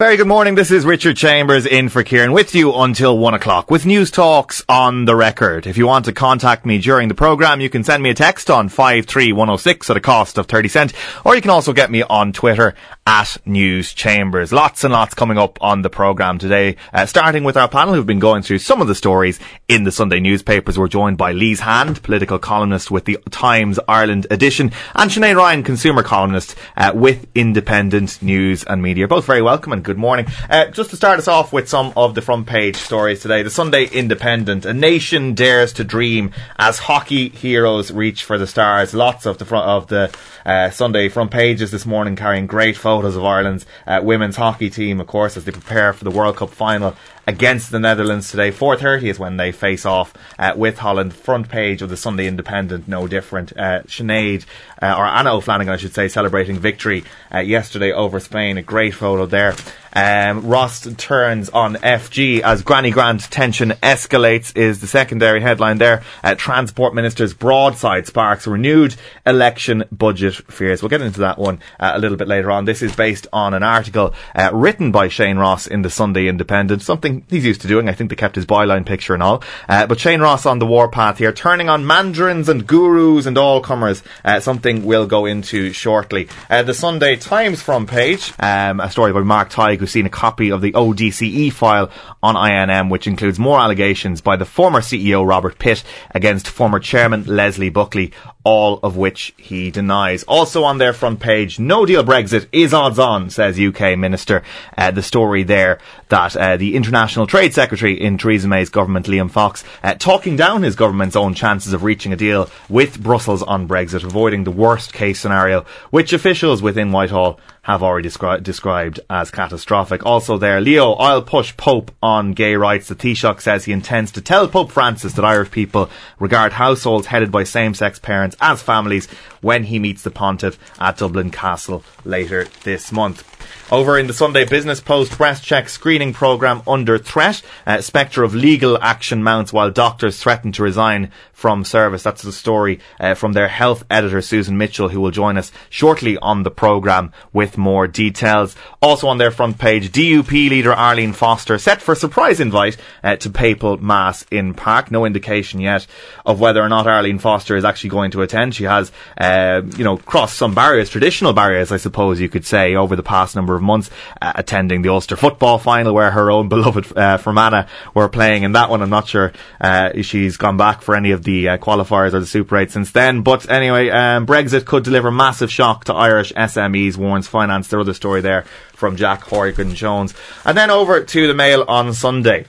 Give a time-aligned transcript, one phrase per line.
[0.00, 0.54] Very good morning.
[0.54, 4.64] This is Richard Chambers in for Kieran with you until one o'clock with news talks
[4.68, 5.66] on the record.
[5.66, 8.48] If you want to contact me during the program, you can send me a text
[8.48, 10.92] on 53106 at a cost of 30 cent,
[11.24, 12.76] or you can also get me on Twitter
[13.08, 14.52] at News Chambers.
[14.52, 18.06] Lots and lots coming up on the program today, uh, starting with our panel who've
[18.06, 20.78] been going through some of the stories in the Sunday newspapers.
[20.78, 25.64] We're joined by Lise Hand, political columnist with the Times Ireland edition, and Sinead Ryan,
[25.64, 29.08] consumer columnist uh, with Independent News and Media.
[29.08, 30.26] Both very welcome and good morning.
[30.50, 33.42] Uh, just to start us off with some of the front page stories today.
[33.42, 34.66] The Sunday Independent.
[34.66, 38.92] A nation dares to dream as hockey heroes reach for the stars.
[38.92, 40.14] Lots of the front of the
[40.48, 44.98] uh, Sunday front pages this morning carrying great photos of Ireland's uh, women's hockey team,
[44.98, 48.50] of course, as they prepare for the World Cup final against the Netherlands today.
[48.50, 51.12] 4.30 is when they face off uh, with Holland.
[51.12, 53.52] Front page of the Sunday Independent, no different.
[53.52, 54.46] Uh, Sinead,
[54.80, 58.56] uh, or Anna O'Flanagan, I should say, celebrating victory uh, yesterday over Spain.
[58.56, 59.54] A great photo there.
[59.94, 66.02] Um, Ross turns on FG as Granny Grant tension escalates is the secondary headline there.
[66.22, 70.82] Uh, Transport Minister's broadside sparks renewed election budget fears.
[70.82, 72.64] We'll get into that one uh, a little bit later on.
[72.64, 76.82] This is based on an article uh, written by Shane Ross in the Sunday Independent,
[76.82, 77.88] something he's used to doing.
[77.88, 79.42] I think they kept his byline picture and all.
[79.68, 83.60] Uh, but Shane Ross on the warpath here, turning on mandarins and gurus and all
[83.60, 86.28] comers, uh, something we'll go into shortly.
[86.50, 90.10] Uh, the Sunday Times front page, um, a story by Mark Tighe who's seen a
[90.10, 91.90] copy of the ODCE file
[92.22, 97.24] on INM, which includes more allegations by the former CEO Robert Pitt against former chairman
[97.24, 98.12] Leslie Buckley
[98.48, 100.22] all of which he denies.
[100.22, 104.42] Also on their front page, no deal Brexit is odds on, says UK Minister.
[104.74, 109.30] Uh, the story there that uh, the International Trade Secretary in Theresa May's government, Liam
[109.30, 113.68] Fox, uh, talking down his government's own chances of reaching a deal with Brussels on
[113.68, 117.38] Brexit, avoiding the worst case scenario, which officials within Whitehall
[117.68, 120.06] have already descri- described as catastrophic.
[120.06, 122.88] Also there, Leo, I'll push Pope on gay rights.
[122.88, 127.30] The Taoiseach says he intends to tell Pope Francis that Irish people regard households headed
[127.30, 129.06] by same-sex parents as families
[129.40, 133.37] when he meets the pontiff at Dublin Castle later this month.
[133.70, 137.42] Over in the Sunday Business Post, breast check screening programme under threat.
[137.66, 142.02] Uh, spectre of legal action mounts while doctors threaten to resign from service.
[142.02, 146.18] That's the story uh, from their health editor, Susan Mitchell, who will join us shortly
[146.18, 148.56] on the programme with more details.
[148.82, 153.30] Also on their front page, DUP leader Arlene Foster set for surprise invite uh, to
[153.30, 154.90] papal mass in Park.
[154.90, 155.86] No indication yet
[156.26, 158.56] of whether or not Arlene Foster is actually going to attend.
[158.56, 162.74] She has, uh, you know, crossed some barriers, traditional barriers, I suppose you could say,
[162.74, 163.90] over the past number of months,
[164.20, 168.52] uh, attending the Ulster football final where her own beloved uh, Fermanagh were playing in
[168.52, 168.82] that one.
[168.82, 172.26] I'm not sure uh, she's gone back for any of the uh, qualifiers or the
[172.26, 173.22] Super 8 since then.
[173.22, 177.68] But anyway, um, Brexit could deliver massive shock to Irish SMEs, warns Finance.
[177.68, 178.44] Their other story there
[178.74, 180.14] from Jack Horgan Jones.
[180.44, 182.46] And then over to the Mail on Sunday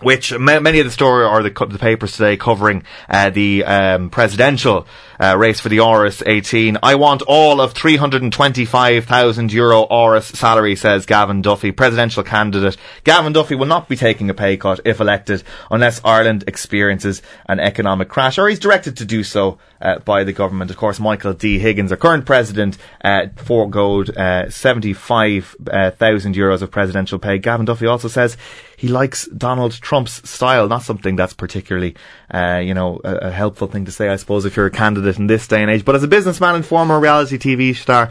[0.00, 4.86] which many of the story or the, the papers today covering uh, the um, presidential
[5.20, 6.78] uh, race for the Áras 18.
[6.82, 12.76] I want all of 325,000 euro Áras salary, says Gavin Duffy, presidential candidate.
[13.04, 17.60] Gavin Duffy will not be taking a pay cut if elected unless Ireland experiences an
[17.60, 20.70] economic crash, or he's directed to do so uh, by the government.
[20.70, 21.58] Of course, Michael D.
[21.58, 27.38] Higgins, our current president, uh, foregoed uh, 75,000 euros of presidential pay.
[27.38, 28.38] Gavin Duffy also says
[28.80, 31.96] he likes Donald Trump's style, not something that's particularly,
[32.32, 35.18] uh, you know, a, a, helpful thing to say, I suppose, if you're a candidate
[35.18, 35.84] in this day and age.
[35.84, 38.08] But as a businessman and former reality TV star,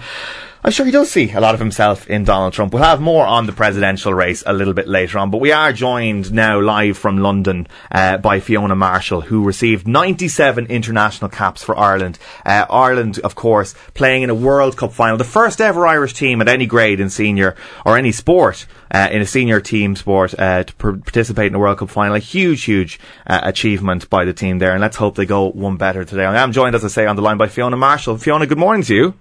[0.61, 2.73] I'm sure he does see a lot of himself in Donald Trump.
[2.73, 5.71] We'll have more on the presidential race a little bit later on, but we are
[5.71, 11.77] joined now live from London uh, by Fiona Marshall, who received 97 international caps for
[11.77, 12.19] Ireland.
[12.45, 16.41] Uh, Ireland, of course, playing in a World Cup final, the first ever Irish team
[16.41, 17.55] at any grade in senior
[17.85, 21.59] or any sport uh, in a senior team sport uh, to pr- participate in a
[21.59, 22.15] World Cup final.
[22.15, 25.77] A huge, huge uh, achievement by the team there, and let's hope they go one
[25.77, 26.25] better today.
[26.25, 28.17] I am joined, as I say, on the line by Fiona Marshall.
[28.17, 29.13] Fiona, good morning to you.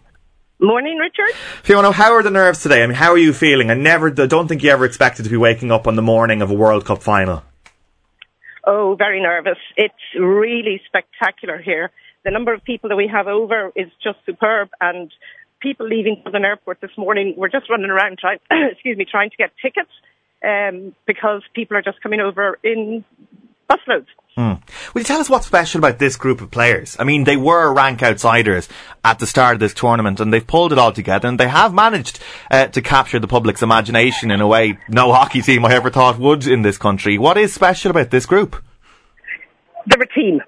[0.61, 1.33] Morning, Richard.
[1.63, 2.83] Fiona, how are the nerves today?
[2.83, 3.71] I mean, how are you feeling?
[3.71, 6.43] I never, I don't think you ever expected to be waking up on the morning
[6.43, 7.45] of a World Cup final.
[8.67, 9.59] Oh, very nervous.
[9.77, 11.93] It's really spectacular here.
[12.25, 15.13] The number of people that we have over is just superb, and
[15.61, 18.39] people leaving Dublin Airport this morning, we're just running around trying,
[18.73, 19.93] excuse me, trying to get tickets
[20.45, 23.05] um, because people are just coming over in
[23.71, 24.07] busloads.
[24.39, 24.63] Mm.
[24.95, 26.97] Will you tell us what's special about this group of players?
[27.01, 28.69] I mean, they were rank outsiders
[29.05, 31.75] at the start of this tournament and they've pulled it all together and they have
[31.75, 35.91] managed uh, to capture the public's imagination in a way no hockey team I ever
[35.91, 37.19] thought would in this country.
[37.19, 38.63] What is special about this group?
[39.87, 40.41] They're a team.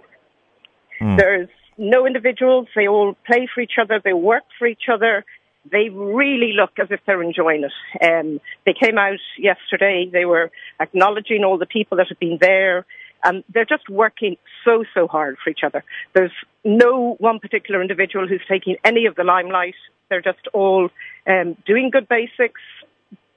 [1.01, 1.19] Mm.
[1.19, 2.69] There's no individuals.
[2.77, 4.01] They all play for each other.
[4.05, 5.25] They work for each other.
[5.71, 8.05] they really look as if they're enjoying it.
[8.05, 10.09] Um, they came out yesterday.
[10.11, 12.87] They were acknowledging all the people that have been there.
[13.23, 15.85] And they're just working so, so hard for each other.
[16.15, 16.33] There's
[16.65, 19.75] no one particular individual who's taking any of the limelight.
[20.09, 20.89] They're just all
[21.27, 22.61] um, doing good basics,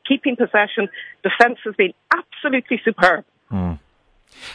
[0.07, 0.89] keeping possession.
[1.21, 3.25] Defence has been absolutely superb.
[3.51, 3.79] Mm.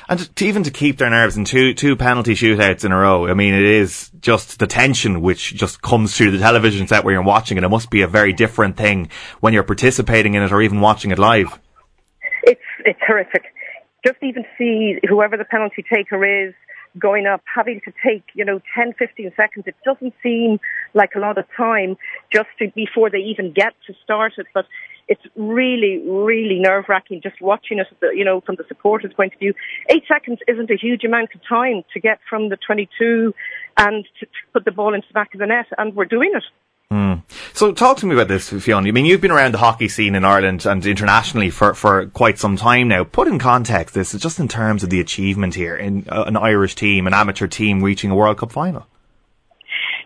[0.09, 3.29] And to, even to keep their nerves in two two penalty shootouts in a row,
[3.29, 7.15] I mean, it is just the tension which just comes through the television set where
[7.15, 7.65] you're watching it.
[7.65, 9.11] It must be a very different thing
[9.41, 11.59] when you're participating in it or even watching it live.
[12.43, 13.45] It's it's horrific.
[14.07, 16.55] Just even see whoever the penalty taker is
[16.99, 19.65] going up, having to take, you know, 10, 15 seconds.
[19.67, 20.59] It doesn't seem
[20.95, 21.97] like a lot of time
[22.33, 24.67] just to, before they even get to start it, but
[25.09, 29.39] it's really, really nerve wracking just watching it, you know, from the supporters' point of
[29.39, 29.55] view.
[29.89, 33.35] Eight seconds isn't a huge amount of time to get from the 22
[33.79, 36.33] and to, to put the ball into the back of the net, and we're doing
[36.35, 36.45] it.
[36.93, 37.23] Mm.
[37.53, 38.89] So talk to me about this, Fiona.
[38.89, 42.39] I mean, you've been around the hockey scene in Ireland and internationally for, for quite
[42.39, 43.05] some time now.
[43.05, 46.75] Put in context this, just in terms of the achievement here in uh, an Irish
[46.75, 48.87] team, an amateur team reaching a World Cup final.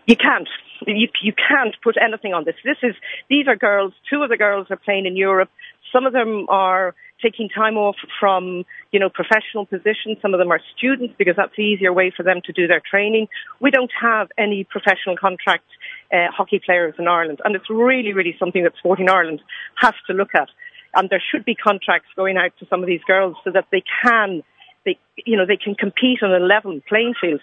[0.05, 0.49] You can't
[0.87, 2.55] you, you can't put anything on this.
[2.63, 2.95] This is,
[3.29, 5.49] these are girls, two of the girls are playing in Europe.
[5.91, 10.17] Some of them are taking time off from, you know, professional positions.
[10.21, 12.81] Some of them are students because that's the easier way for them to do their
[12.81, 13.27] training.
[13.59, 15.65] We don't have any professional contract
[16.11, 17.39] uh, hockey players in Ireland.
[17.45, 19.41] And it's really, really something that Sporting Ireland
[19.81, 20.49] has to look at.
[20.95, 23.83] And there should be contracts going out to some of these girls so that they
[24.03, 24.43] can
[24.85, 27.41] they, you know, they can compete on a level playing field.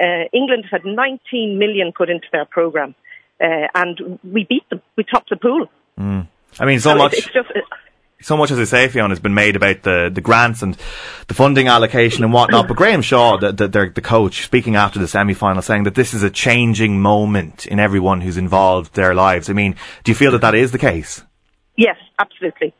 [0.00, 2.94] Uh, England had 19 million put into their program,
[3.40, 4.82] uh, and we beat them.
[4.96, 5.68] We topped the pool.
[5.98, 6.26] Mm.
[6.58, 7.12] I mean, so, so much.
[7.14, 7.50] It's, it's just,
[8.20, 10.76] so much as I say, Fiona, has been made about the, the grants and
[11.28, 12.68] the funding allocation and whatnot.
[12.68, 16.14] But Graham Shaw, the, the, the coach, speaking after the semi final, saying that this
[16.14, 19.48] is a changing moment in everyone who's involved their lives.
[19.50, 21.22] I mean, do you feel that that is the case?
[21.76, 22.74] Yes, absolutely.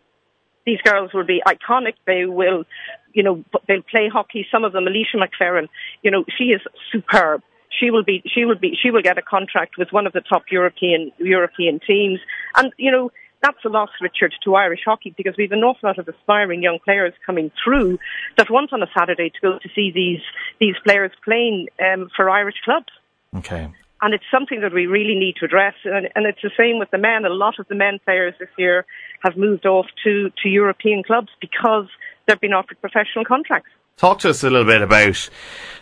[0.67, 1.95] These girls will be iconic.
[2.07, 2.65] They will
[3.13, 4.47] you know, they'll play hockey.
[4.51, 5.69] Some of them, Ayeisha McFerran,
[6.03, 6.61] you know, she is
[6.93, 7.43] superb.
[7.79, 10.21] She will be, she will be, she will get a contract with one of the
[10.21, 12.21] top European, European teams.
[12.57, 13.11] And, you know,
[13.43, 16.63] that's a loss, Richard, to Irish hockey because we have an awful lot of aspiring
[16.63, 17.99] young players coming through
[18.37, 20.21] that want on a Saturday to go to see these,
[20.61, 22.93] these players playing, um, for Irish clubs.
[23.37, 23.71] Okay.
[24.03, 25.75] And it's something that we really need to address.
[25.85, 27.25] And, and it's the same with the men.
[27.25, 28.87] A lot of the men players this year
[29.23, 31.87] have moved off to, to European clubs because
[32.27, 33.71] they've been offered professional contracts.
[34.01, 35.29] Talk to us a little bit about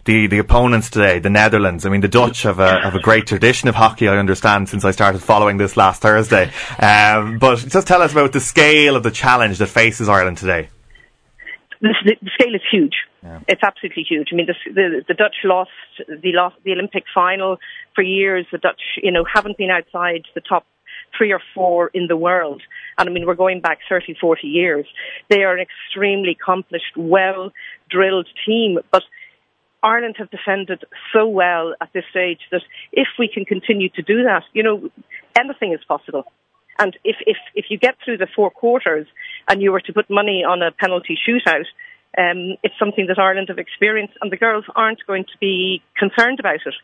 [0.05, 1.87] the, the opponents today, the Netherlands.
[1.87, 4.85] I mean, the Dutch have a, have a great tradition of hockey, I understand, since
[4.85, 6.51] I started following this last Thursday.
[6.81, 10.69] Um, but just tell us about the scale of the challenge that faces Ireland today.
[11.81, 12.97] The, the scale is huge.
[13.23, 13.39] Yeah.
[13.47, 14.31] It's absolutely huge.
[14.33, 15.71] I mean, the, the, the Dutch lost
[16.09, 17.59] the lost the Olympic final
[17.95, 18.47] for years.
[18.51, 20.67] The Dutch, you know, haven't been outside the top
[21.17, 22.63] three or four in the world.
[22.99, 24.87] And I mean, we're going back 30, 40 years.
[25.31, 27.53] They are an extremely accomplished, well
[27.89, 29.03] drilled team, but
[29.83, 32.63] Ireland have defended so well at this stage that
[32.93, 34.91] if we can continue to do that, you know,
[35.39, 36.25] anything is possible.
[36.79, 39.07] And if, if, if you get through the four quarters
[39.49, 41.67] and you were to put money on a penalty shootout,
[42.17, 46.41] um, it's something that Ireland have experienced and the girls aren't going to be concerned
[46.41, 46.75] about it.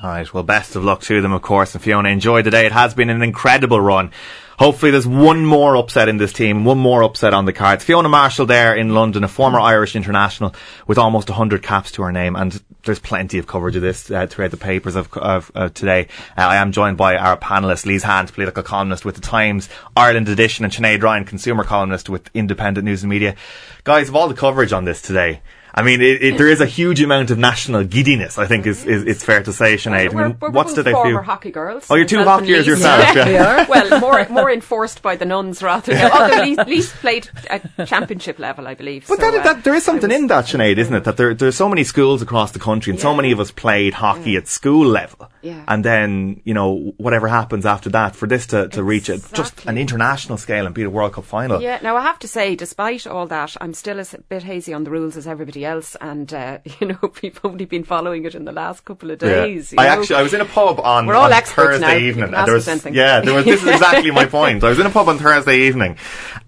[0.00, 0.32] All right.
[0.32, 1.74] Well, best of luck to them, of course.
[1.74, 2.66] And Fiona, enjoy the day.
[2.66, 4.10] It has been an incredible run.
[4.58, 7.84] Hopefully there's one more upset in this team, one more upset on the cards.
[7.84, 10.54] Fiona Marshall there in London, a former Irish international
[10.86, 12.36] with almost 100 caps to her name.
[12.36, 16.08] And there's plenty of coverage of this uh, throughout the papers of, of uh, today.
[16.38, 20.28] Uh, I am joined by our panellists, Lise Hand, political columnist with the Times Ireland
[20.28, 23.36] edition, and Sinead Ryan, consumer columnist with Independent News and Media.
[23.84, 25.42] Guys, of all the coverage on this today,
[25.74, 28.38] I mean, it, it, there is a huge amount of national giddiness.
[28.38, 28.90] I think is, mm-hmm.
[28.90, 30.12] is it's fair to say, Sinead.
[30.12, 31.22] We're, we're What's did they feel?
[31.22, 31.86] hockey girls.
[31.90, 33.14] Oh, you're two hockeyers yourself.
[33.14, 33.28] Yeah.
[33.28, 33.66] yeah.
[33.68, 35.94] well, more more enforced by the nuns rather.
[35.94, 39.06] Than, although played at championship level, I believe.
[39.08, 41.04] But so, that, that, there is uh, something was, in that, Sinead, isn't it?
[41.04, 43.02] That there there's so many schools across the country, and yeah.
[43.02, 44.38] so many of us played hockey mm.
[44.38, 45.28] at school level.
[45.42, 45.64] Yeah.
[45.66, 48.82] And then, you know, whatever happens after that, for this to, to exactly.
[48.82, 51.60] reach a, just an international scale and be a World Cup final.
[51.60, 54.84] Yeah, now I have to say, despite all that, I'm still a bit hazy on
[54.84, 55.96] the rules as everybody else.
[56.00, 59.72] And, uh, you know, we've only been following it in the last couple of days.
[59.72, 59.82] Yeah.
[59.82, 61.96] I actually, I was in a pub on, We're all on Thursday now.
[61.96, 62.34] evening.
[62.34, 64.64] And there was, yeah, there was, this is exactly my point.
[64.64, 65.96] I was in a pub on Thursday evening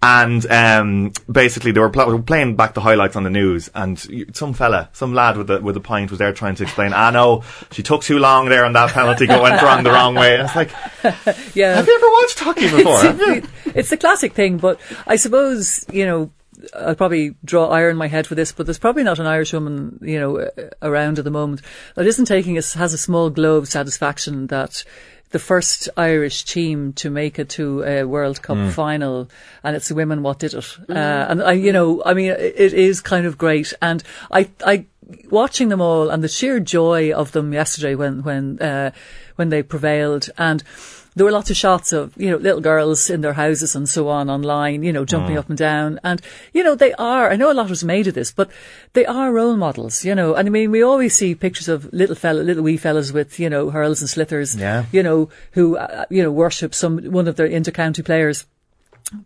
[0.03, 3.99] and, um, basically they were, pl- playing back the highlights on the news and
[4.35, 7.11] some fella, some lad with the, with the pint was there trying to explain, ah
[7.11, 10.35] know she took too long there on that penalty went wrong the wrong way.
[10.37, 10.71] And it's like,
[11.55, 11.77] yeah.
[11.77, 13.01] Have you ever watched hockey before?
[13.05, 16.31] it's, it's the classic thing, but I suppose, you know,
[16.75, 19.53] I'll probably draw ire in my head for this, but there's probably not an Irish
[19.53, 20.49] woman, you know,
[20.83, 21.63] around at the moment
[21.95, 24.85] that isn't taking us, has a small glow of satisfaction that
[25.31, 28.69] the first Irish team to make it to a World Cup Hmm.
[28.71, 29.29] final,
[29.65, 30.79] and it's the women what did it.
[30.89, 34.49] Uh, and I, you know, I mean, it, it is kind of great, and I,
[34.65, 34.87] I,
[35.31, 38.93] watching them all and the sheer joy of them yesterday when when uh,
[39.37, 40.63] when they prevailed and.
[41.17, 44.09] There were lots of shots of, you know, little girls in their houses and so
[44.09, 46.01] on online, you know, jumping up and down.
[46.03, 46.21] And,
[46.53, 48.51] you know, they are, I know a lot was made of this, but
[48.95, 50.35] they are role models, you know.
[50.35, 53.49] And I mean, we always see pictures of little fella, little wee fellas with, you
[53.49, 54.87] know, hurls and sliotars, Yeah.
[54.91, 58.45] you know, who, uh, you know, worship some, one of their inter-county players.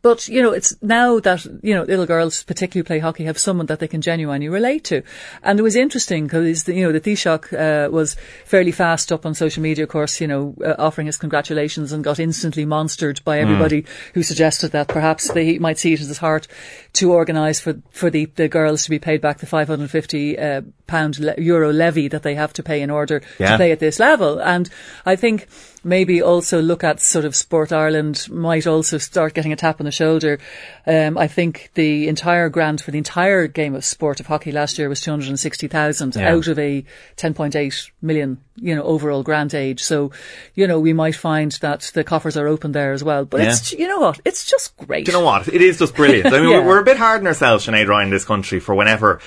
[0.02, 3.66] But, you know, it's now that, you know, little girls particularly play hockey have someone
[3.66, 5.02] that they can genuinely relate to.
[5.42, 7.52] And it was interesting because, you know, the Taoiseach
[7.87, 11.16] uh, was fairly fast up on social media, of course, you know, uh, offering his
[11.16, 16.00] congratulations and got instantly monstered by everybody who suggested that perhaps they might see it
[16.00, 16.49] as his heart
[16.94, 21.18] to organise for, for the, the girls to be paid back the 550 uh, pound
[21.20, 23.52] le- euro levy that they have to pay in order Yeah.
[23.52, 24.40] to play at this level.
[24.40, 24.68] And
[25.06, 25.47] I think
[25.85, 29.85] maybe also look at sort of Sport Ireland might also start getting a tap on
[29.87, 30.38] the shoulder.
[30.87, 34.78] Um, I think the entire grant for the entire game of sport of hockey last
[34.78, 36.32] year was 260,000 Yeah.
[36.32, 36.85] out of a
[37.16, 39.82] 10.8 million, you know, overall grant age.
[39.82, 40.11] So,
[40.54, 43.25] you know, we might find that the coffers are open there as well.
[43.25, 44.20] But it's, you know what?
[44.25, 45.06] It's just great.
[45.06, 45.49] Do you know what?
[45.49, 46.26] It is just brilliant.
[46.26, 46.58] I mean, Yeah.
[46.61, 49.20] we're, we're a bit hard on ourselves, Sinead Ryan, in this country for whenever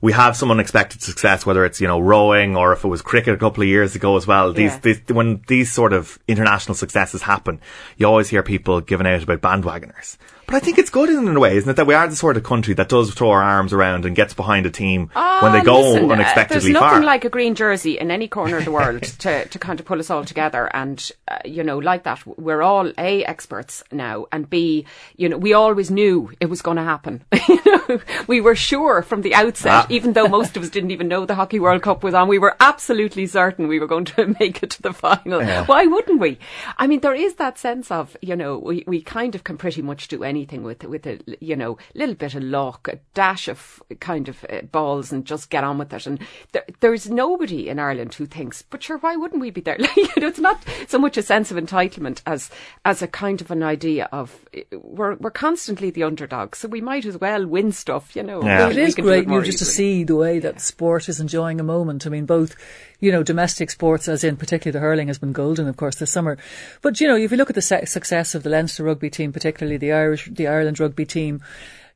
[0.00, 3.34] we have some unexpected success, whether it's, you know, rowing or if it was cricket
[3.34, 4.52] a couple of years ago as well.
[4.52, 4.78] These, Yeah.
[4.82, 7.60] these, when these sort of international successes happen,
[7.96, 10.16] you always hear people giving out about bandwagoners.
[10.46, 12.36] But I think it's good in a way, isn't it, that we are the sort
[12.36, 15.10] of country that does throw our arms around and gets behind a team
[15.40, 17.02] when they go listen, uh, unexpectedly there's nothing far.
[17.04, 19.98] like a green jersey in any corner of the world to, to kind of pull
[19.98, 20.70] us all together.
[20.72, 24.86] And, uh, you know, like that, we're all A, experts now, and B,
[25.16, 27.24] you know, we always knew it was going to happen.
[27.48, 29.86] you know, we were sure from the outset, Ah.
[29.90, 32.38] even though most of us didn't even know the Hockey World Cup was on, we
[32.38, 35.42] were absolutely certain we were going to make it to the final.
[35.64, 36.38] Why wouldn't we?
[36.78, 39.82] I mean, there is that sense of, you know, we, we kind of can pretty
[39.82, 43.82] much do anything with, with a, you know, little bit of luck, a dash of
[44.00, 46.06] kind of uh, balls and just get on with it.
[46.06, 46.18] And
[46.52, 49.76] there, there's nobody in Ireland who thinks, but sure, why wouldn't we be there?
[49.86, 52.50] Like, you know, it's not so much a sense of entitlement as,
[52.84, 56.80] as a kind of an idea of, uh, we're, we're constantly the underdog, so we
[56.80, 58.42] might as well win stuff, you know.
[58.42, 58.66] Yeah.
[58.68, 60.60] We- It we is can do great more you just to see the way that
[60.60, 62.06] sport is enjoying a moment.
[62.06, 62.56] I mean, both,
[63.00, 66.10] you know, domestic sports, as in particularly the hurling has been golden, of course, this
[66.10, 66.36] summer.
[66.82, 69.76] But, you know, if you look at the success of the Leinster rugby team, particularly
[69.76, 71.42] the Irish, the Ireland rugby team,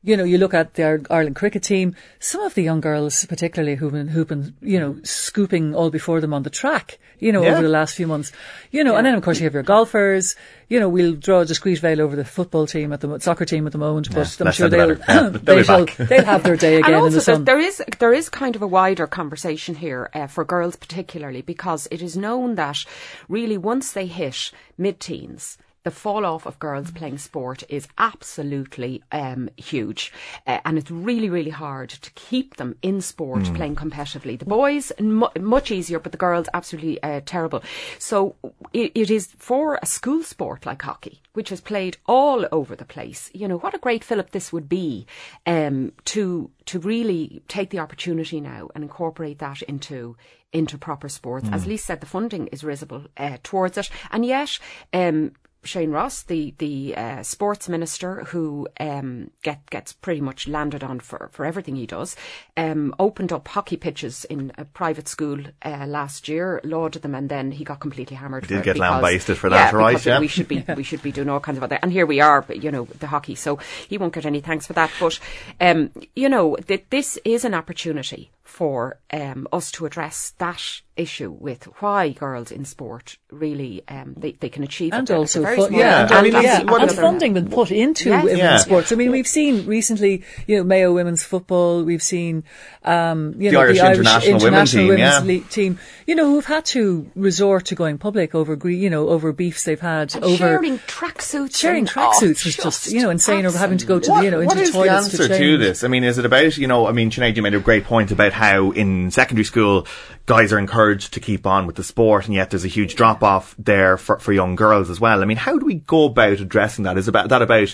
[0.02, 3.74] you know, you look at the Ireland cricket team, some of the young girls, particularly
[3.76, 7.42] who've been, who've been, you know, scooping all before them on the track, you know,
[7.42, 7.52] Yeah.
[7.52, 8.32] over the last few months,
[8.70, 10.36] you know, and then of course you have your golfers,
[10.70, 13.66] you know, we'll draw a discreet veil over the football team at the, soccer team
[13.66, 14.96] at the moment, but I'm sure they'll.
[15.06, 15.96] Yeah, they'll they be shall, back.
[15.98, 18.56] they'll have their day again and in the also, there, there is there is kind
[18.56, 22.86] of a wider conversation here uh, for girls, particularly because it is known that
[23.28, 25.58] really once they hit mid-teens.
[25.82, 30.12] The fall off of girls playing sport is absolutely um, huge,
[30.46, 34.38] uh, and it's really, really hard to keep them in sport playing competitively.
[34.38, 37.62] The boys mu- much easier, but the girls absolutely uh, terrible.
[37.98, 38.36] So
[38.74, 42.84] it, it is for a school sport like hockey, which is played all over the
[42.84, 43.30] place.
[43.32, 45.06] You know what a great fillip this would be
[45.46, 50.16] um, to to really take the opportunity now and incorporate that into
[50.52, 51.48] into proper sports.
[51.52, 54.58] As Lisa said, the funding is risible uh, towards it, and yet.
[54.92, 55.32] Um,
[55.62, 61.00] Shane Ross, the the uh, sports minister, who um, get gets pretty much landed on
[61.00, 62.16] for, for everything he does,
[62.56, 67.28] um, opened up hockey pitches in a private school uh, last year, lauded them, and
[67.28, 68.46] then he got completely hammered.
[68.46, 70.20] Did for get lambasted for that, yeah, right, yeah.
[70.20, 72.40] We should be we should be doing all kinds of other, and here we are,
[72.40, 73.34] but you know the hockey.
[73.34, 74.90] So he won't get any thanks for that.
[74.98, 75.18] But
[75.60, 80.60] um, you know that this is an opportunity for um, us to address that
[80.96, 85.12] issue with why girls in sport really um, they, they can achieve and at a-
[85.14, 87.32] at a also, very fu- yeah, age I and mean, that's yeah, what and funding
[87.34, 88.24] been put into Yes.
[88.24, 88.56] women's Yeah.
[88.58, 88.92] sports.
[88.92, 91.84] I mean, we've seen recently, you know, Mayo women's football.
[91.84, 92.42] We've seen,
[92.84, 95.20] um, you The know, Irish the Irish international women international team, women's yeah.
[95.32, 95.78] league team.
[96.10, 99.78] You know, who've had to resort to going public over, you know, over beefs they've
[99.78, 103.46] had And over sharing tracksuits, sharing tracksuits was just, you know, insane.
[103.46, 105.28] Or having to go to, What- the, you know, what into is the toilets answer
[105.28, 105.84] to to, this?
[105.84, 106.88] I mean, is it about you know?
[106.88, 109.86] I mean, Sinead, you made a great point about how in secondary school
[110.26, 113.22] guys are encouraged to keep on with the sport, and yet there's a huge drop
[113.22, 115.22] off there for for young girls as well.
[115.22, 116.98] I mean, how do we go about addressing that?
[116.98, 117.72] Is about that about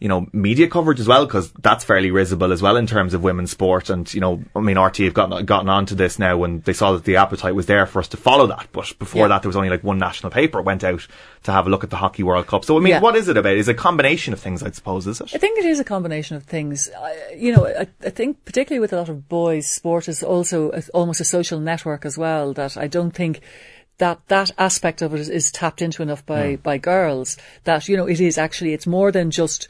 [0.00, 3.22] you know, media coverage as well, because that's fairly risible as well in terms of
[3.22, 3.90] women's sport.
[3.90, 6.92] And, you know, I mean, RTÉ have gotten, gotten onto this now when they saw
[6.92, 8.68] that the appetite was there for us to follow that.
[8.72, 9.28] But before Yeah.
[9.28, 11.06] that, there was only like one national paper went out
[11.42, 12.64] to have a look at the Hockey World Cup.
[12.64, 13.00] So, I mean, Yeah.
[13.00, 13.52] what is it about?
[13.56, 15.32] Is it a combination of things, I suppose, is it?
[15.34, 16.88] I think it is a combination of things.
[16.98, 20.70] I, you know, I, I think particularly with a lot of boys, sport is also
[20.72, 22.54] a, almost a social network as well.
[22.54, 23.40] That I don't think
[24.00, 27.96] that that aspect of it is, is tapped into enough by by girls that you
[27.96, 29.68] know it is actually it's more than just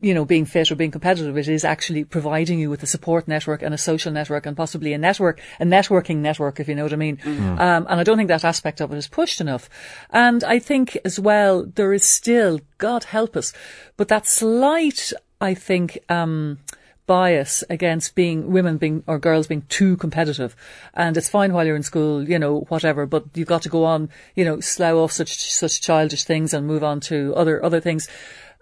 [0.00, 3.28] you know, being fit or being competitive, it is actually providing you with a support
[3.28, 6.84] network and a social network and possibly a network, a networking network, if you know
[6.84, 7.16] what I mean.
[7.18, 7.60] Mm-hmm.
[7.60, 9.68] Um, and I don't think that aspect of it is pushed enough.
[10.10, 13.52] And I think as well, there is still, God help us,
[13.96, 16.58] but that slight, I think, um,
[17.06, 20.54] bias against being women being or girls being too competitive
[20.94, 23.84] and it's fine while you're in school you know whatever but you've got to go
[23.84, 27.80] on you know slough off such such childish things and move on to other other
[27.80, 28.08] things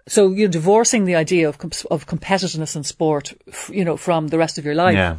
[0.07, 1.57] so you're divorcing the idea of
[1.89, 3.33] of competitiveness in sport,
[3.69, 4.95] you know, from the rest of your life.
[4.95, 5.17] Yeah.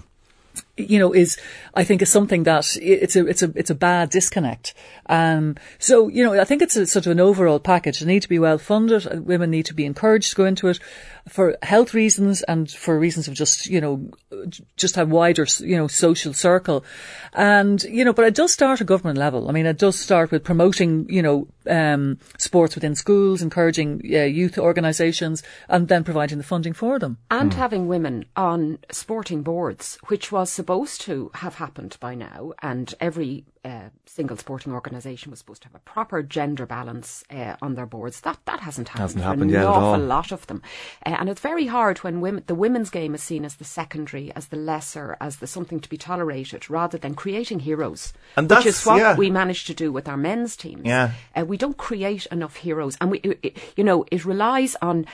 [0.76, 1.36] You know, is
[1.74, 4.72] I think is something that it's a it's a it's a bad disconnect.
[5.06, 8.00] Um, so you know, I think it's a sort of an overall package.
[8.00, 9.26] They need to be well funded.
[9.26, 10.78] Women need to be encouraged to go into it
[11.28, 14.10] for health reasons and for reasons of just you know
[14.76, 16.84] just a wider you know social circle.
[17.34, 19.48] And you know, but it does start at government level.
[19.48, 24.20] I mean, it does start with promoting you know um, sports within schools, encouraging uh,
[24.20, 27.18] youth organisations, and then providing the funding for them.
[27.30, 32.94] And having women on sporting boards, which was supposed to have happened by now, and
[33.00, 37.74] every uh, single sporting organisation was supposed to have a proper gender balance uh, on
[37.74, 38.20] their boards.
[38.22, 39.98] That that hasn't happened Hasn't happened an yet at awful all.
[39.98, 40.62] lot of them,
[41.06, 44.32] uh, and it's very hard when women, the women's game is seen as the secondary,
[44.34, 48.66] as the lesser, as the something to be tolerated, rather than creating heroes, And which
[48.66, 49.16] is what yeah.
[49.16, 50.82] we managed to do with our men's teams.
[50.84, 51.12] Yeah.
[51.36, 55.06] Uh, we don't create enough heroes, and we, it, you know, it relies on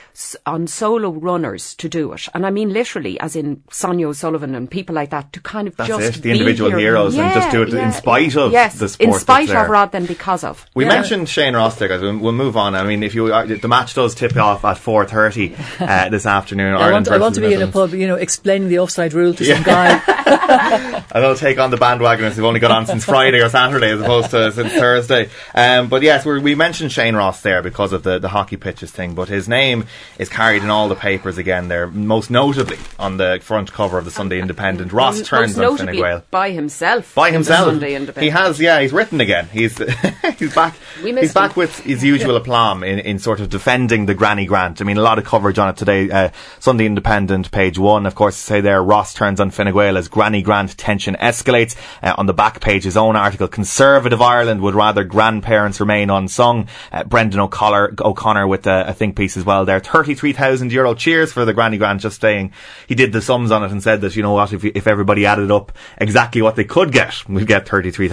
[0.47, 4.71] on solo runners to do it, and I mean literally, as in Sonia O'Sullivan and
[4.71, 7.51] people like that, to kind of That's just it, the be individual heroes and just
[7.51, 9.63] do it in spite of yes, the sport in spite that's there.
[9.65, 10.65] of rather than because of.
[10.73, 10.91] We Yeah.
[10.93, 12.01] mentioned Shane Ross there, guys.
[12.01, 12.75] We'll, we'll move on.
[12.75, 16.25] I mean, if you are, the match does tip off at four thirty uh, this
[16.25, 16.73] afternoon.
[16.75, 18.79] I Ireland want, I want to versus be in a pub, you know, explaining the
[18.79, 20.01] offside rule to some guy.
[21.11, 23.99] And they'll take on the bandwagoners who've only got on since Friday or Saturday as
[23.99, 25.29] opposed to since Thursday.
[25.55, 28.91] Um, but yes, we're, we mentioned Shane Ross there because of the, the hockey pitches
[28.91, 29.85] thing, but his name
[30.19, 34.05] is carried in all the papers again there, most notably on the front cover of
[34.05, 34.93] the Sunday Independent.
[34.93, 36.23] Ross Most turns on notably Fine Gael.
[36.29, 37.15] by himself.
[37.15, 37.65] By in the himself.
[37.65, 38.23] Sunday Independent.
[38.23, 39.47] He has, yeah, he's written again.
[39.51, 39.77] He's
[40.37, 40.75] he's back.
[41.01, 41.59] He's back him.
[41.59, 44.81] with his usual aplomb in, in sort of defending the Granny Grant.
[44.81, 46.09] I mean, a lot of coverage on it today.
[46.09, 50.07] Uh, Sunday Independent, page one, of course, say there, Ross turns on Fine Gael as
[50.07, 51.75] Granny Grant tension escalates.
[52.01, 56.67] Uh, on the back page, his own article, Conservative Ireland would rather grandparents remain unsung.
[56.91, 59.79] Uh, Brendan O'Connor, O'Connor with a, a think piece as well there.
[59.79, 62.51] 33,000 euro cheers for the Granny Grant, just saying
[62.87, 65.25] he did the sums on it and said that, you know what, if, if everybody
[65.25, 67.65] added up exactly what they could get, we'd get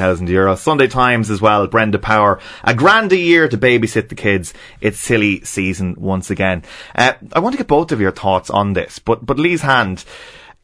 [0.07, 0.55] 33,000 euro.
[0.57, 4.55] Sunday Times as well, Brenda Power, a grand a year to babysit the kids.
[4.81, 6.63] It's silly season once again.
[6.95, 10.05] Uh, I want to get both of your thoughts on this, but, but Lise Hand,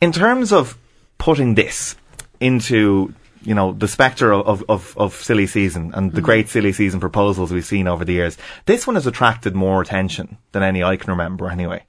[0.00, 0.78] in terms of
[1.18, 1.96] putting this
[2.40, 7.00] into you know the spectre of, of, of silly season and the great silly season
[7.00, 8.38] proposals we've seen over the years.
[8.66, 11.50] This one has attracted more attention than any I can remember.
[11.50, 11.85] Anyway,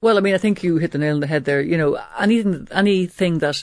[0.00, 1.60] Well, I mean, I think you hit the nail on the head there.
[1.60, 3.62] You know, anything, anything that,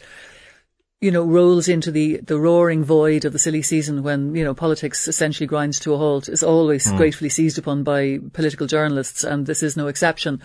[1.01, 4.53] you know, rolls into the, the roaring void of the silly season when, you know,
[4.53, 9.45] politics essentially grinds to a halt is always gratefully seized upon by political journalists, and
[9.45, 10.41] this is no exception.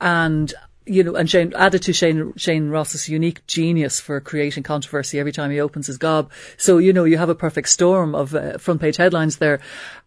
[0.00, 0.52] And,
[0.86, 5.32] you know, and Shane, added to Shane, Shane Ross's unique genius for creating controversy every
[5.32, 6.30] time he opens his gob.
[6.58, 9.60] So, you know, you have a perfect storm of uh, front page headlines there.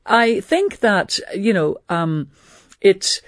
[0.06, 2.30] I think that, you know, um,
[2.80, 3.22] it,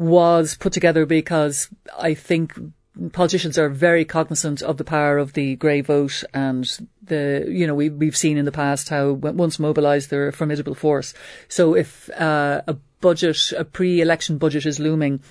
[0.00, 2.54] was put together because I think
[3.12, 7.74] politicians are very cognizant of the power of the grey vote and the, you know,
[7.74, 11.14] we, we've seen in the past how once mobilised they're a formidable force.
[11.48, 15.22] So if uh, a budget, a pre-election budget is looming,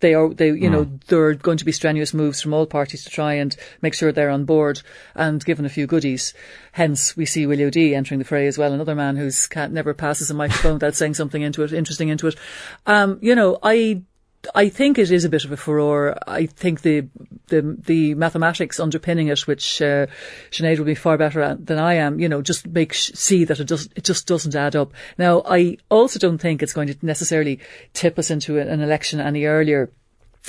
[0.00, 3.02] they are, they, you know, there are going to be strenuous moves from all parties
[3.02, 4.80] to try and make sure they're on board
[5.16, 6.34] and given a few goodies.
[6.70, 9.94] Hence, we see Willie O'Dea entering the fray as well, another man who's can't, never
[9.94, 12.36] passes a microphone without saying something into it, interesting into it.
[12.86, 14.02] Um, you know, I,
[14.54, 16.16] I think it is a bit of a furore.
[16.26, 17.08] I think the
[17.48, 20.06] the the mathematics underpinning it, which uh,
[20.50, 23.60] Sinead will be far better at than I am, you know, just make see that
[23.60, 24.92] it just it just doesn't add up.
[25.16, 27.60] Now, I also don't think it's going to necessarily
[27.92, 29.90] tip us into an election any earlier.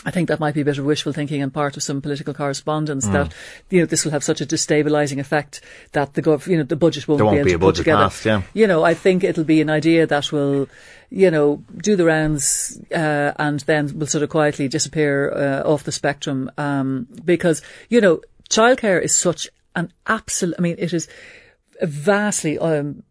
[0.05, 2.33] I think that might be a bit of wishful thinking and part of some political
[2.33, 3.33] correspondence that
[3.69, 6.75] you know this will have such a destabilising effect that the gov- you know the
[6.77, 8.09] budget won't There be won't able be to a put budget together.
[8.25, 8.41] yeah.
[8.53, 10.69] You know, I think it'll be an idea that will,
[11.09, 15.83] you know, do the rounds uh, and then will sort of quietly disappear uh, off
[15.83, 20.55] the spectrum um, because you know childcare is such an absolute.
[20.57, 21.07] I mean, it is
[21.79, 23.03] a vastly um,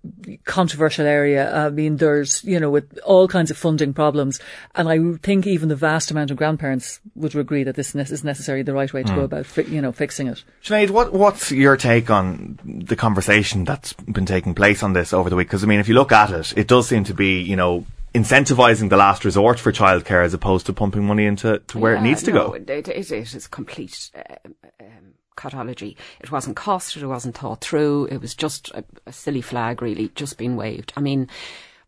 [0.45, 1.55] controversial area.
[1.55, 4.41] I mean, there's, you know, with all kinds of funding problems.
[4.75, 8.63] And I think even the vast amount of grandparents would agree that this is necessarily
[8.63, 9.15] the right way to mm.
[9.15, 9.25] go hmm.
[9.25, 10.45] about, fi- you know, fixing it.
[10.63, 15.31] Sinead, what, what's your take on the conversation that's been taking place on this over
[15.31, 15.49] the week?
[15.49, 17.87] Because, I mean, if you look at it, it does seem to be, you know,
[18.15, 22.01] incentivizing the last resort for childcare as opposed to pumping money into to where yeah,
[22.01, 22.55] it needs to no, go.
[22.55, 24.49] It, it, it is complete uh,
[24.81, 25.97] um, codology.
[26.21, 28.07] It wasn't costed, it wasn't thought through.
[28.11, 30.93] It was just a, a silly flag, really, just being waved.
[30.97, 31.29] I mean,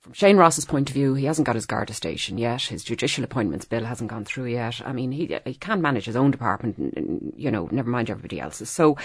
[0.00, 2.62] from Shane Ross's point of view, he hasn't got his Garda station yet.
[2.62, 4.80] His judicial appointments bill hasn't gone through yet.
[4.84, 8.70] I mean, he he can't manage his own department, you know, never mind everybody else's.
[8.70, 8.96] So,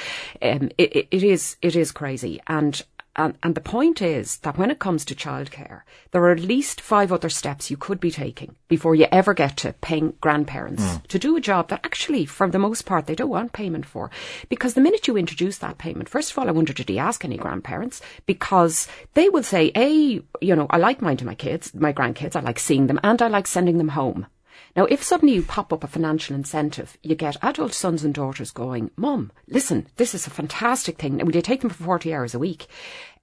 [0.41, 2.81] um, it, it is it is crazy, and
[3.15, 6.82] and, and the point is that when it comes to childcare, there are at least
[6.82, 11.08] five other steps you could be taking before you ever get to paying grandparents mm.
[11.08, 14.12] to do a job that actually, for the most part, they don't want payment for.
[14.49, 17.23] Because the minute you introduce that payment, first of all, I wonder, did he ask
[17.23, 18.01] any grandparents?
[18.25, 22.41] Because they will say, A, you know, I like minding my kids, my grandkids, I
[22.41, 24.28] like seeing them, and I like sending them home.
[24.75, 28.51] Now, if suddenly you pop up a financial incentive, you get adult sons and daughters
[28.51, 31.21] going, Mum, listen, this is a fantastic thing.
[31.21, 32.67] And you take them for 40 hours a week?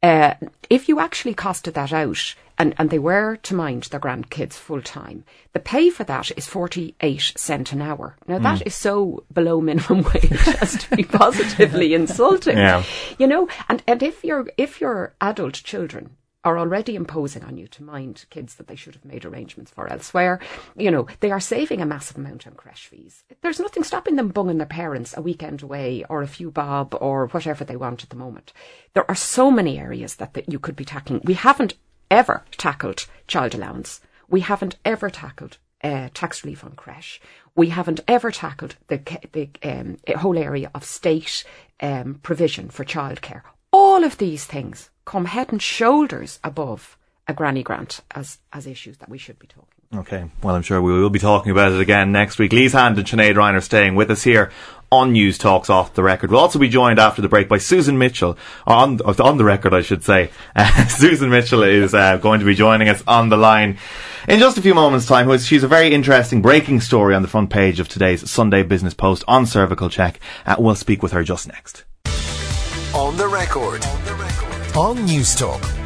[0.03, 0.35] Uh,
[0.71, 4.83] if you actually costed that out, and, and they were to mind their grandkids full
[4.83, 8.17] time, the pay for that is 48 cent an hour.
[8.27, 8.43] Now, mm.
[8.43, 8.67] that hmm.
[8.67, 12.57] is so below minimum wage as to be positively insulting.
[12.57, 12.85] Yeah.
[13.19, 16.11] You know, and, and if your if your adult children
[16.45, 19.87] are already imposing on you to mind kids that they should have made arrangements for
[19.89, 20.41] elsewhere.
[20.77, 23.25] You know, they are saving a massive amount on creche fees.
[23.43, 27.29] There's nothing stopping them bunging their parents a weekend away or a few bob or
[27.29, 28.53] whatever they want at the moment.
[28.95, 31.21] There are so many areas that, that you could be tackling.
[31.25, 31.75] We haven't
[32.11, 34.01] ever tackled child allowance.
[34.29, 37.21] We haven't ever tackled uh, tax relief on creche.
[37.55, 39.01] We haven't ever tackled the,
[39.33, 41.45] the um, whole area of state
[41.81, 43.43] um, provision for childcare.
[43.93, 46.97] All of these things come head and shoulders above
[47.29, 50.81] a granny grant as, as issues that we should be talking Okay, well, I'm sure
[50.81, 52.55] we will be talking about it again next week.
[52.55, 54.51] Lise Hand and Sinead Ryan are staying with us here
[54.91, 56.31] on News Talks Off the Record.
[56.31, 59.83] We'll also be joined after the break by Susan Mitchell, on, on the record, I
[59.83, 60.31] should say.
[60.57, 63.77] Uh, Susan Mitchell is uh, going to be joining us on the line
[64.27, 65.37] in just a few moments' time.
[65.37, 69.25] She's a very interesting breaking story on the front page of today's Sunday Business Post
[69.29, 70.19] on cervical check.
[70.47, 71.85] Uh, we'll speak with her just next.
[72.95, 73.83] On the record.
[74.77, 75.82] On News Talk.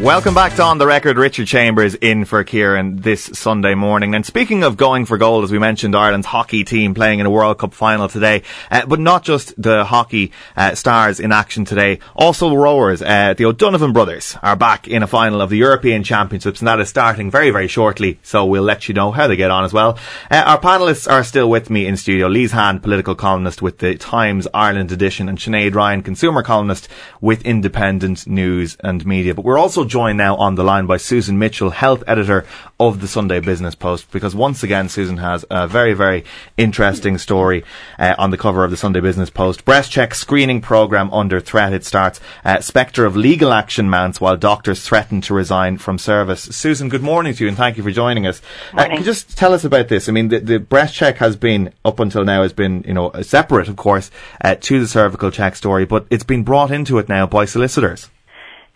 [0.00, 1.16] Welcome back to On the Record.
[1.16, 4.16] Richard Chambers in for Kieran this Sunday morning.
[4.16, 7.30] And speaking of going for gold, as we mentioned, Ireland's hockey team playing in a
[7.30, 8.42] World Cup final today.
[8.68, 12.00] Uh, but not just the hockey uh, stars in action today.
[12.16, 16.60] Also rowers, uh, the O'Donovan brothers are back in a final of the European Championships
[16.60, 18.18] and that is starting very, very shortly.
[18.24, 19.98] So we'll let you know how they get on as well.
[20.28, 22.26] Uh, our panellists are still with me in studio.
[22.26, 26.88] Lise Hand, political columnist with the Times Ireland edition and Sinead Ryan, consumer columnist
[27.20, 29.32] with Independent News and Media.
[29.34, 32.46] But we're also also joined now on the line by Susan Mitchell, health editor
[32.78, 36.24] of the Sunday Business Post, because once again, Susan has a very, very
[36.56, 37.64] interesting story
[37.98, 39.64] uh, on the cover of the Sunday Business Post.
[39.64, 41.72] Breast check screening program under threat.
[41.72, 42.20] It starts.
[42.44, 46.42] Uh, spectre of legal action mounts while doctors threaten to resign from service.
[46.42, 48.40] Susan, good morning to you and thank you for joining us.
[48.72, 50.08] Uh, can you just tell us about this?
[50.08, 53.10] I mean, the, the, breast check has been, up until now, has been, you know,
[53.22, 57.08] separate, of course, uh, to the cervical check story, but it's been brought into it
[57.08, 58.08] now by solicitors.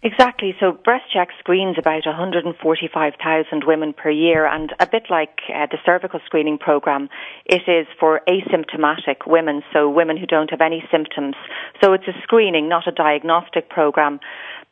[0.07, 0.55] Exactly.
[0.61, 5.79] So breast check screens about 145,000 women per year and a bit like uh, the
[5.85, 7.09] cervical screening program,
[7.45, 11.35] it is for asymptomatic women, so women who don't have any symptoms.
[11.83, 14.21] So it's a screening, not a diagnostic program.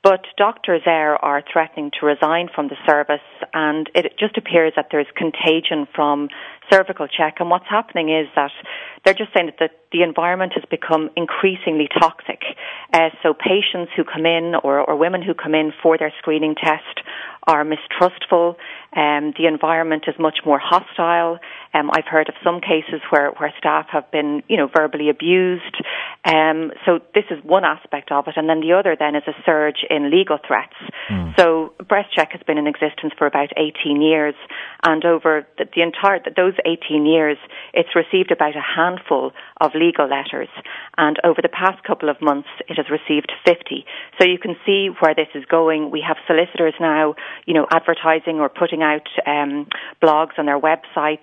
[0.04, 4.88] But doctors there are threatening to resign from the service and it just appears that
[4.92, 6.28] there's contagion from
[6.70, 7.36] cervical check.
[7.40, 8.50] And what's happening is that
[9.02, 12.42] they're just saying that the, the environment has become increasingly toxic.
[12.92, 16.54] Uh, so patients who come in or, or women who come in for their screening
[16.54, 17.00] test
[17.46, 18.56] are mistrustful.
[18.96, 21.38] Um, the environment is much more hostile.
[21.74, 25.76] Um, I've heard of some cases where, where staff have been, you know, verbally abused.
[26.24, 29.34] Um, so this is one aspect of it, and then the other then is a
[29.44, 30.74] surge in legal threats.
[31.10, 31.36] Mm.
[31.36, 34.34] So breast check has been in existence for about 18 years,
[34.82, 37.36] and over the, the entire those 18 years,
[37.72, 40.48] it's received about a handful of legal letters,
[40.96, 43.84] and over the past couple of months, it has received 50.
[44.20, 45.90] So you can see where this is going.
[45.90, 49.66] We have solicitors now you know, advertising or putting out um,
[50.02, 51.18] blogs on their websites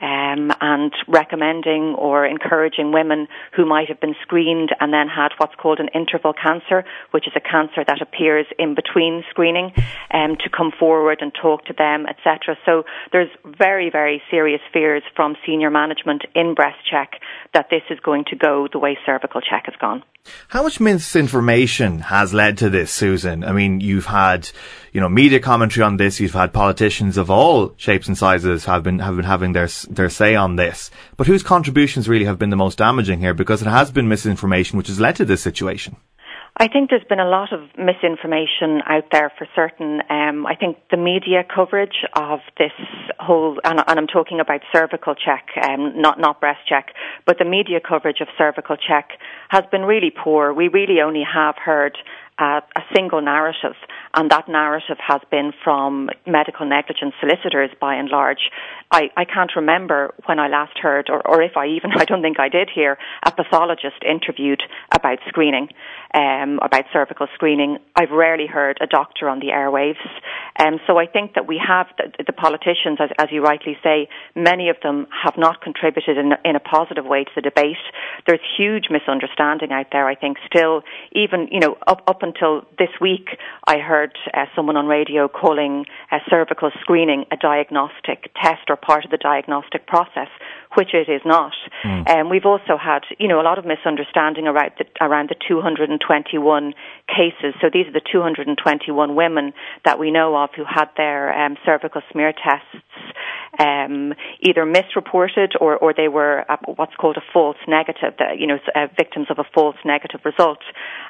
[0.00, 5.54] um, and recommending or encouraging women who might have been screened and then had what's
[5.56, 9.72] called an interval cancer, which is a cancer that appears in between screening,
[10.12, 12.56] um, to come forward and talk to them, etc.
[12.64, 17.20] So there's very, very serious fears from senior management in breast check
[17.54, 20.02] that this is going to go the way cervical check has gone.
[20.48, 23.42] How much misinformation has led to this, Susan?
[23.42, 24.50] I mean, you've had,
[24.92, 26.20] you know, media commentary on this.
[26.20, 30.08] You've had politicians of all shapes and sizes have been have been having their their
[30.08, 30.90] say on this.
[31.16, 33.34] But whose contributions really have been the most damaging here?
[33.34, 35.96] Because it has been misinformation which has led to this situation.
[36.56, 40.02] I think there's been a lot of misinformation out there for certain.
[40.10, 42.72] Um, I think the media coverage of this
[43.18, 46.88] whole, and, and I'm talking about cervical check, um, not not breast check,
[47.24, 49.10] but the media coverage of cervical check
[49.48, 50.52] has been really poor.
[50.52, 51.96] We really only have heard
[52.38, 53.76] uh, a single narrative,
[54.14, 58.50] and that narrative has been from medical negligence solicitors by and large.
[58.90, 62.22] I, I can't remember when I last heard, or, or if I even, I don't
[62.22, 65.68] think I did hear, a pathologist interviewed about screening
[66.14, 67.78] um, about cervical screening.
[67.94, 70.02] I've rarely heard a doctor on the airwaves.
[70.58, 74.08] Um, so I think that we have the, the politicians, as, as, you rightly say,
[74.34, 77.76] many of them have not contributed in, in, a positive way to the debate.
[78.26, 80.06] There's huge misunderstanding out there.
[80.08, 83.28] I think still, even you know, up up until this week,
[83.66, 85.84] I heard uh, someone on radio calling
[86.28, 90.28] cervical screening a diagnostic test or part of the diagnostic process
[90.74, 91.52] which it is not.
[91.84, 92.08] Mm.
[92.08, 96.74] Um, we've also had, you know, a lot of misunderstanding around the, around the 221
[97.08, 97.54] cases.
[97.60, 99.52] So these are the 221 women
[99.84, 102.84] that we know of who had their um, cervical smear tests
[103.58, 106.44] um, either misreported or, or they were
[106.76, 110.60] what's called a false negative, you know, uh, victims of a false negative result.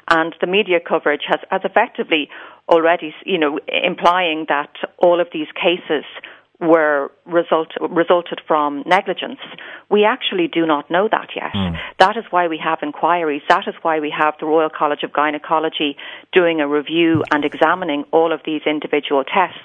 [0.09, 2.29] And the media coverage has, has effectively
[2.67, 6.05] already, you know, implying that all of these cases
[6.61, 9.39] were result, resulted from negligence.
[9.89, 11.53] We actually do not know that yet.
[11.53, 11.75] Mm.
[11.97, 13.41] That is why we have inquiries.
[13.49, 15.97] That is why we have the Royal College of Gynecology
[16.31, 19.59] doing a review and examining all of these individual tests.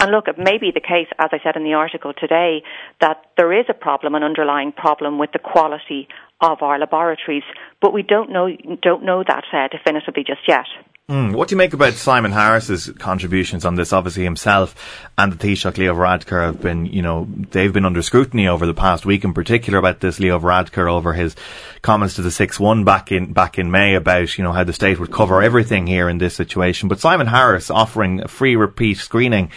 [0.00, 2.62] And look, it may be the case, as I said in the article today,
[3.00, 6.08] that there is a problem, an underlying problem with the quality
[6.40, 7.42] of our laboratories,
[7.80, 8.48] but we don't know
[8.82, 10.66] don't know that uh, definitively just yet.
[11.10, 11.34] Mm.
[11.34, 13.94] What do you make about Simon Harris's contributions on this?
[13.94, 18.46] Obviously, himself and the Taoiseach Leo Varadkar have been, you know, they've been under scrutiny
[18.46, 21.34] over the past week, in particular about this Leo Varadkar over his
[21.80, 24.74] comments to the six one back in back in May about, you know, how the
[24.74, 26.90] state would cover everything here in this situation.
[26.90, 29.50] But Simon Harris offering a free repeat screening,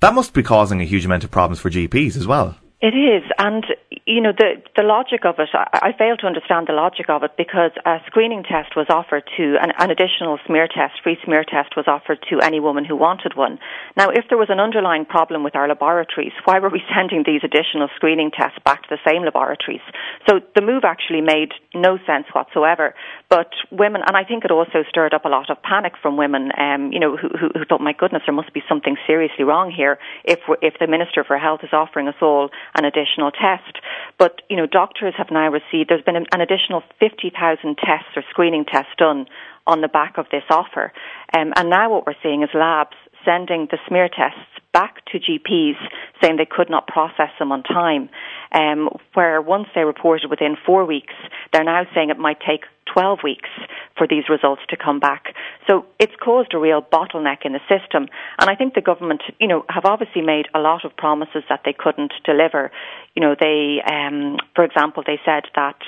[0.00, 2.54] that must be causing a huge amount of problems for GPs as well.
[2.80, 3.66] It is, and
[4.06, 5.50] you know the the logic of it.
[5.52, 9.26] I, I fail to understand the logic of it because a screening test was offered
[9.36, 12.94] to an, an additional smear test, free smear test was offered to any woman who
[12.94, 13.58] wanted one.
[13.96, 17.42] Now, if there was an underlying problem with our laboratories, why were we sending these
[17.42, 19.82] additional screening tests back to the same laboratories?
[20.30, 22.94] So the move actually made no sense whatsoever.
[23.28, 26.52] But women, and I think it also stirred up a lot of panic from women,
[26.56, 29.74] um, you know, who, who, who thought, my goodness, there must be something seriously wrong
[29.74, 33.78] here if if the Minister for Health is offering us all an additional test.
[34.18, 38.64] But, you know, doctors have now received, there's been an, additional 50,000 tests or screening
[38.64, 39.26] tests done
[39.66, 40.92] on the back of this offer.
[41.36, 44.40] Um, and now what we're seeing is labs sending the smear tests
[44.72, 45.76] back to GPs
[46.22, 48.08] saying they could not process them on time.
[48.52, 51.14] Um, where once they reported within four weeks,
[51.52, 53.48] they're now saying it might take 12 weeks
[53.96, 55.34] for these results to come back.
[55.66, 58.06] So it's caused a real bottleneck in the system.
[58.38, 61.62] And I think the government, you know, have obviously made a lot of promises that
[61.64, 62.70] they couldn't deliver.
[63.14, 65.78] You know, they, um, for example, they said that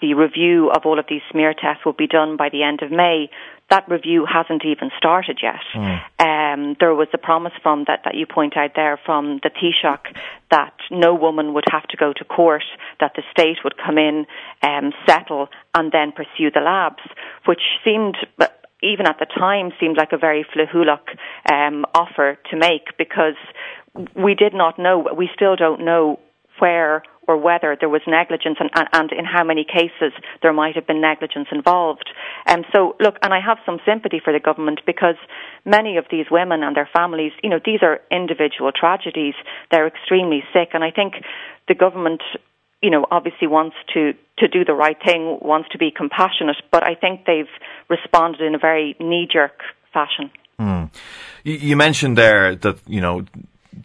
[0.00, 2.90] the review of all of these smear tests will be done by the end of
[2.90, 3.30] May
[3.70, 5.60] that review hasn't even started yet.
[5.74, 6.00] Mm.
[6.18, 10.16] Um, there was a promise from that that you point out there from the Taoiseach
[10.50, 12.64] that no woman would have to go to court,
[13.00, 14.24] that the state would come in,
[14.62, 17.02] um, settle, and then pursue the labs,
[17.46, 18.16] which seemed
[18.82, 21.02] even at the time seemed like a very flaithiúlach
[21.50, 23.34] um, offer to make because
[24.14, 26.20] we did not know, we still don't know
[26.60, 30.86] where or whether there was negligence and, and, in how many cases there might have
[30.86, 32.08] been negligence involved.
[32.46, 35.16] And um, so, look, and I have some sympathy for the government because
[35.66, 39.34] many of these women and their families, you know, these are individual tragedies.
[39.70, 41.14] They're extremely sick, and I think
[41.68, 42.22] the government
[42.82, 46.84] you know, obviously wants to, to do the right thing, wants to be compassionate, but
[46.84, 47.50] I think they've
[47.88, 49.60] responded in a very knee jerk
[49.92, 50.30] fashion.
[50.60, 50.90] Mm.
[51.44, 53.24] You, you mentioned there that, you know,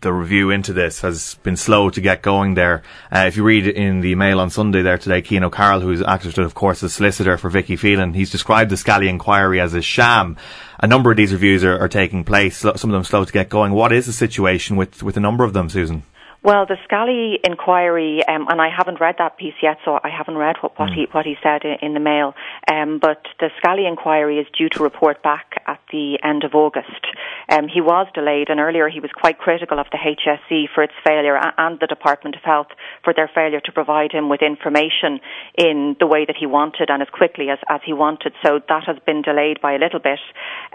[0.01, 2.83] the review into this has been slow to get going there.
[3.11, 6.37] Uh, if you read in the Mail on Sunday there today, Cian O'Carroll, who's acted,
[6.39, 10.37] of course, as solicitor for Vicky Phelan, he's described the Scally inquiry as a sham.
[10.79, 13.49] A number of these reviews are, are taking place, some of them slow to get
[13.49, 13.71] going.
[13.71, 16.03] What is the situation with, with a number of them, Susan?
[16.43, 20.35] Well, the Scally inquiry, um, and I haven't read that piece yet, so I haven't
[20.35, 20.95] read what, what mm.
[20.95, 22.35] he what he said in, in the mail.
[22.69, 26.99] Um, but the Scally inquiry is due to report back at the end of August.
[27.47, 30.91] Um, he was delayed, and earlier he was quite critical of the HSE for its
[31.07, 32.67] failure and the Department of Health
[33.05, 35.21] for their failure to provide him with information
[35.57, 38.33] in the way that he wanted and as quickly as, as he wanted.
[38.45, 40.19] So that has been delayed by a little bit.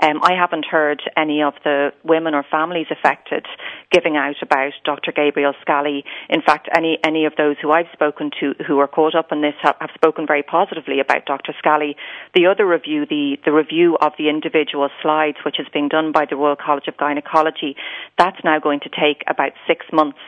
[0.01, 3.45] Um, I haven't heard any of the women or families affected
[3.93, 5.13] giving out about Dr.
[5.13, 6.05] Gabriel Scally.
[6.29, 9.43] In fact, any any of those who I've spoken to who are caught up in
[9.43, 11.55] this have, have spoken very positively about Dr.
[11.59, 11.97] Scally.
[12.35, 16.27] The other review, the the review of the individual slides, which is being done by
[16.29, 17.77] the Royal College of Gynecology,
[18.17, 20.19] that's now going to take about six months.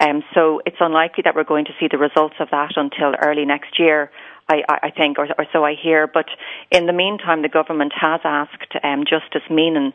[0.00, 3.44] Um, so it's unlikely that we're going to see the results of that until early
[3.44, 4.10] next year.
[4.50, 6.06] I, I think, or, or, so I hear.
[6.06, 6.26] But
[6.70, 9.92] in the meantime, the government has asked um, Justice Meenan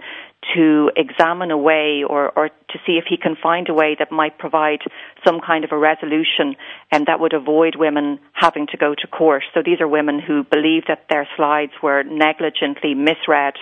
[0.56, 4.12] to examine a way or, or to see if he can find a way that
[4.12, 4.80] might provide
[5.26, 6.56] some kind of a resolution
[6.92, 9.44] and um, that would avoid women having to go to court.
[9.54, 13.56] So these are women who believe that their slides were negligently misread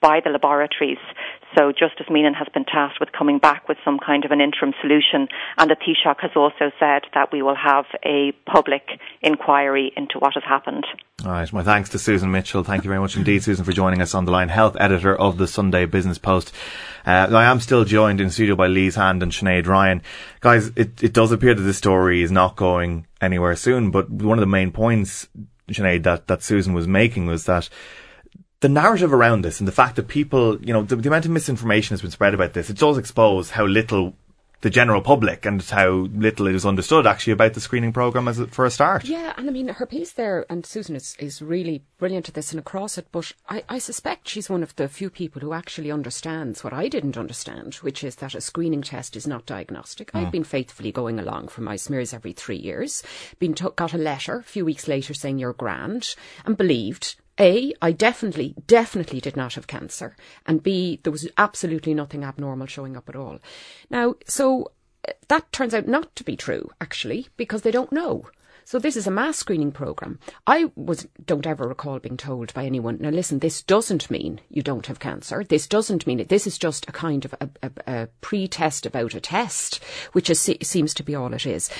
[0.00, 0.98] by the laboratories.
[1.56, 4.74] So Justice Meenan has been tasked with coming back with some kind of an interim
[4.80, 5.28] solution.
[5.56, 8.82] And the Taoiseach has also said that we will have a public
[9.22, 10.86] inquiry into what has happened.
[11.24, 11.52] All right.
[11.52, 12.62] My thanks to Susan Mitchell.
[12.64, 14.50] Thank you very much indeed, Susan, for joining us on the line.
[14.50, 16.54] Health editor of the Sunday Business Post.
[17.06, 20.02] Uh, I am still joined in studio by Lise Hand and Sinead Ryan.
[20.40, 24.38] Guys, it, it does appear that this story is not going anywhere soon, but one
[24.38, 25.28] of the main points,
[25.68, 27.68] Sinead, that, that Susan was making was that
[28.60, 31.30] the narrative around this and the fact that people, you know, the, the, amount of
[31.30, 34.14] misinformation has been spread about this, it does expose how little
[34.60, 38.40] the general public and how little it is understood actually about the screening program as
[38.40, 39.04] a, for a start.
[39.04, 42.50] Yeah, and I mean her piece there, and Susan is, is really brilliant at this
[42.50, 43.06] and across it.
[43.12, 46.88] But I, I suspect she's one of the few people who actually understands what I
[46.88, 50.10] didn't understand, which is that a screening test is not diagnostic.
[50.10, 50.20] Mm.
[50.20, 53.04] I've been faithfully going along for my smears every three years.
[53.38, 57.72] Been t- got a letter a few weeks later saying you're grand, and believed a,
[57.80, 60.16] I definitely, definitely did not have cancer.
[60.46, 63.38] And B, there was absolutely nothing abnormal showing up at all.
[63.90, 64.72] Now, so
[65.08, 68.26] uh, that turns out not to be true, actually, because they don't know.
[68.68, 70.18] So this is a mass screening program.
[70.46, 72.98] I was don't ever recall being told by anyone.
[73.00, 75.42] Now listen, this doesn't mean you don't have cancer.
[75.42, 76.28] This doesn't mean it.
[76.28, 80.54] This is just a kind of a, a, a pre-test about a test, which is,
[80.60, 81.70] seems to be all it is.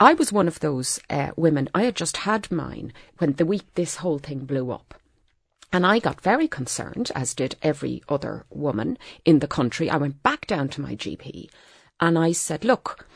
[0.00, 1.68] I was one of those uh, women.
[1.74, 4.94] I had just had mine when the week this whole thing blew up.
[5.72, 9.90] And I got very concerned, as did every other woman in the country.
[9.90, 11.50] I went back down to my GP
[12.00, 13.06] and I said, look,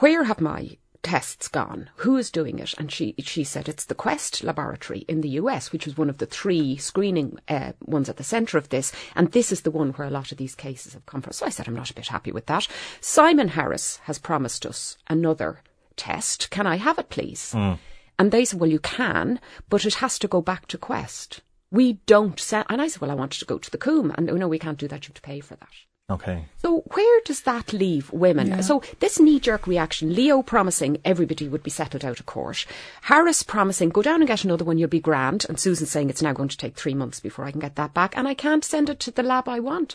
[0.00, 1.88] where have my tests gone?
[1.96, 2.74] Who is doing it?
[2.76, 6.18] And she, she said it's the Quest laboratory in the US, which was one of
[6.18, 8.92] the three screening uh, ones at the centre of this.
[9.14, 11.32] And this is the one where a lot of these cases have come from.
[11.32, 12.66] So I said, I'm not a bit happy with that.
[13.00, 15.62] Simon Harris has promised us another
[15.96, 16.50] test.
[16.50, 17.52] Can I have it, please?
[17.54, 17.78] Mm.
[18.18, 21.94] And they said, well, you can, but it has to go back to Quest we
[22.06, 22.64] don't sell.
[22.68, 24.12] And I said, well, I wanted to go to the Coombe.
[24.16, 25.04] And oh, no, we can't do that.
[25.04, 25.68] You have to pay for that.
[26.10, 26.44] Okay.
[26.56, 28.48] So where does that leave women?
[28.48, 28.60] Yeah.
[28.62, 32.66] So this knee-jerk reaction, Leo promising everybody would be settled out of court,
[33.02, 36.20] Harris promising go down and get another one, you'll be grand, and Susan saying it's
[36.20, 38.64] now going to take three months before I can get that back, and I can't
[38.64, 39.94] send it to the lab I want.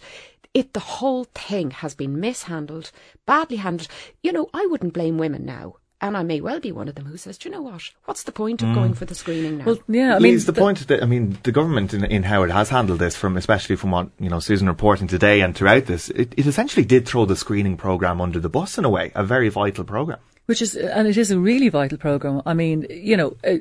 [0.53, 2.93] It the whole thing has been mishandled,
[3.25, 3.89] badly handled.
[4.23, 7.05] You know, I wouldn't blame women now and I may well be one of them
[7.05, 7.89] who says, Do you know what?
[8.05, 8.75] What's the point of mm.
[8.75, 9.65] going for the screening now?
[9.65, 12.43] Well, yeah, I mean, the, the, point that I mean, the government in, in how
[12.43, 15.85] it has handled this, from especially from what you know Susan reporting today and throughout
[15.85, 19.11] this, it, it essentially did throw the screening program under the bus in a way,
[19.15, 20.19] a very vital program.
[20.45, 22.43] Which is, and it is a really vital program.
[22.45, 23.55] I mean, you know, uh,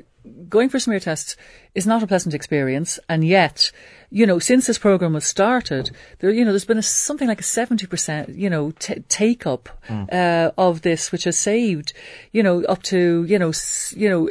[0.47, 1.35] going for smear tests
[1.73, 3.71] is not a pleasant experience, and yet
[4.09, 7.39] you know, since this program was started, there, you know, there's been a, something like
[7.39, 10.11] a 70%, you know, t- take up, mm.
[10.13, 11.93] uh, of this, which has saved,
[12.31, 14.29] you know, up to, you know, s- you know,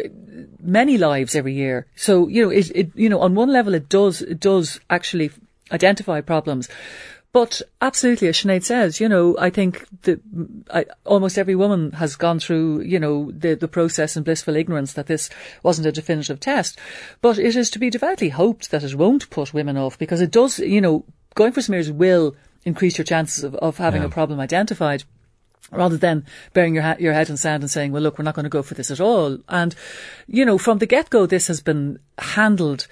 [0.60, 1.86] many lives every year.
[1.96, 5.30] So, you know, it, it, you know, on one level, it does, it does actually
[5.72, 6.68] identify problems.
[7.34, 10.20] But absolutely, as Sinead says, you know, I think that
[10.72, 14.92] I, almost every woman has gone through, you know, the, the process in blissful ignorance
[14.92, 15.30] that this
[15.64, 16.78] wasn't a definitive test.
[17.22, 20.30] But it is to be devoutly hoped that it won't put women off because it
[20.30, 24.06] does, you know, going for smears will increase your chances of, of having yeah.
[24.06, 25.02] a problem identified
[25.72, 28.36] rather than burying your, ha- your head in sand and saying, well, look, we're not
[28.36, 29.38] going to go for this at all.
[29.48, 29.74] And,
[30.28, 32.86] you know, from the get-go, this has been handled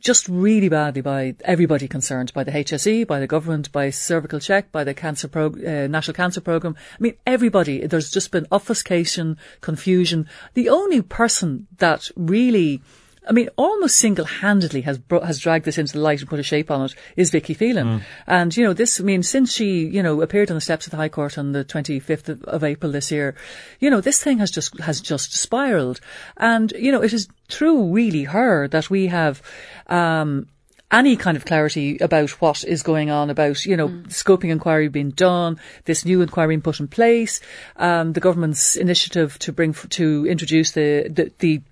[0.00, 4.70] just really badly by everybody concerned, by the HSE, by the government, by cervical check,
[4.72, 6.76] by the cancer uh, national cancer program.
[6.92, 7.86] I mean, everybody.
[7.86, 10.28] There's just been obfuscation, confusion.
[10.54, 12.82] The only person that really
[13.28, 16.42] I mean, almost single-handedly has brought, has dragged this into the light and put a
[16.42, 17.86] shape on it is Vicky Phelan.
[17.86, 18.02] Mm.
[18.26, 20.92] And, you know, this, I mean, since she, you know, appeared on the steps of
[20.92, 23.34] the High Court on the 25th of, of April this year,
[23.80, 26.00] you know, this thing has just, has just spiraled.
[26.38, 29.42] And, you know, it is through really her that we have,
[29.88, 30.48] um,
[30.90, 34.06] any kind of clarity about what is going on about, you know, mm.
[34.06, 37.40] scoping inquiry being done, this new inquiry being put in place,
[37.76, 41.62] um, the government's initiative to bring, to introduce the, the, the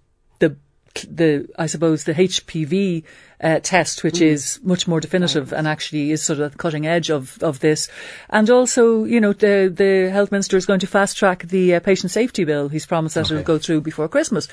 [1.03, 3.05] the the I suppose the HPV
[3.43, 4.27] uh, test, which mm.
[4.27, 5.59] is much more definitive right.
[5.59, 7.89] and actually is sort of the cutting edge of, of this.
[8.31, 11.81] And also, you know, the the health minister is going to fast track the uh,
[11.81, 12.69] patient safety bill.
[12.69, 13.35] He's promised that okay.
[13.35, 14.49] it'll go through before Christmas.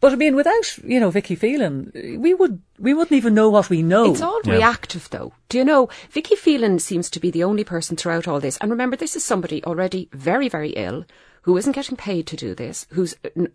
[0.00, 3.68] But I mean, without you know Vicky Phelan, we would we wouldn't even know what
[3.68, 4.10] we know.
[4.10, 4.54] It's all yeah.
[4.54, 5.32] reactive, though.
[5.50, 8.56] Do you know Vicky Phelan seems to be the only person throughout all this?
[8.58, 11.04] And remember, this is somebody already very very ill
[11.42, 13.14] who isn't getting paid to do this, who's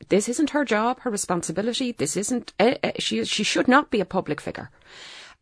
[0.09, 1.91] this isn't her job, her responsibility.
[1.91, 3.23] This isn't uh, uh, she.
[3.25, 4.69] She should not be a public figure.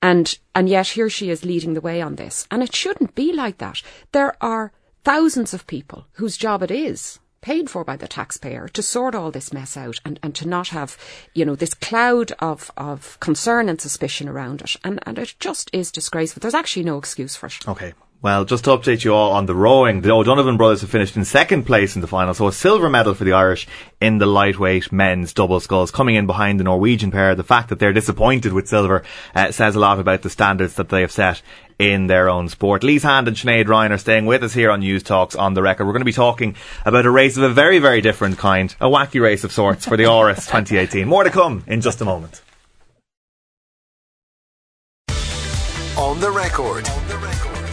[0.02, 3.32] And and yet here she is leading the way on this, and it shouldn't be
[3.32, 3.82] like that.
[4.12, 4.72] There are
[5.04, 9.30] thousands of people whose job it is paid for by the taxpayer to sort all
[9.30, 10.98] this mess out and, and to not have,
[11.34, 14.76] you know, this cloud of, of concern and suspicion around it.
[14.84, 16.40] And, and it just is disgraceful.
[16.40, 17.68] There's actually no excuse for it.
[17.68, 17.94] Okay.
[18.24, 21.26] Well, just to update you all on the rowing, the O'Donovan brothers have finished in
[21.26, 23.68] second place in the final, so a silver medal for the Irish
[24.00, 27.36] in the lightweight men's double sculls, coming in behind the Norwegian pair.
[27.36, 29.04] The fact that they're disappointed with silver
[29.36, 31.42] uh, says a lot about the standards that they have set
[31.78, 32.82] in their own sport.
[32.82, 35.84] Lise Hand and Sinead Ryan are staying with us here on Newstalk's on the record.
[35.84, 36.56] We're going to be talking
[36.86, 39.98] about a race of a very, very different kind, a wacky race of sorts for
[39.98, 41.06] the Áras 2018.
[41.10, 42.42] More to come in just a moment.
[45.98, 46.90] On the record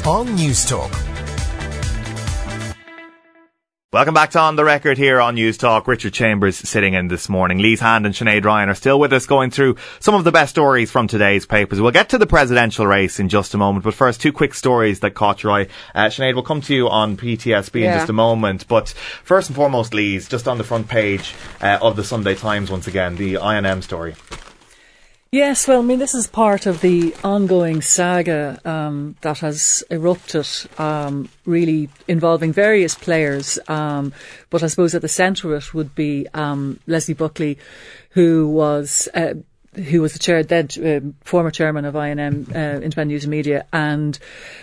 [0.07, 0.91] on Newstalk.
[3.93, 5.89] Welcome back to On the Record here on Newstalk.
[5.89, 7.59] Richard Chambers sitting in this morning.
[7.59, 10.51] Lise Hand and Sinead Ryan are still with us going through some of the best
[10.51, 11.81] stories from today's papers.
[11.81, 15.01] We'll get to the presidential race in just a moment, but first two quick stories
[15.01, 15.67] that caught your eye.
[15.93, 17.93] Uh, Sinead, we'll come to you on PTSB yeah.
[17.93, 18.91] in just a moment, but
[19.25, 22.87] first and foremost, Lise just on the front page uh, of the Sunday Times once
[22.87, 24.15] again, the INM story.
[25.33, 30.49] Yes, well, I mean, this is part of the ongoing saga um, that has erupted,
[30.77, 33.57] um, really involving various players.
[33.69, 34.13] Um,
[34.51, 37.59] but I suppose at the centre of it would be um, Leslie Buckley,
[38.11, 39.09] who was.
[39.15, 39.35] Uh,
[39.75, 43.67] who was the chair, then uh, former chairman of INM, uh, Independent News and Media,
[43.73, 44.19] and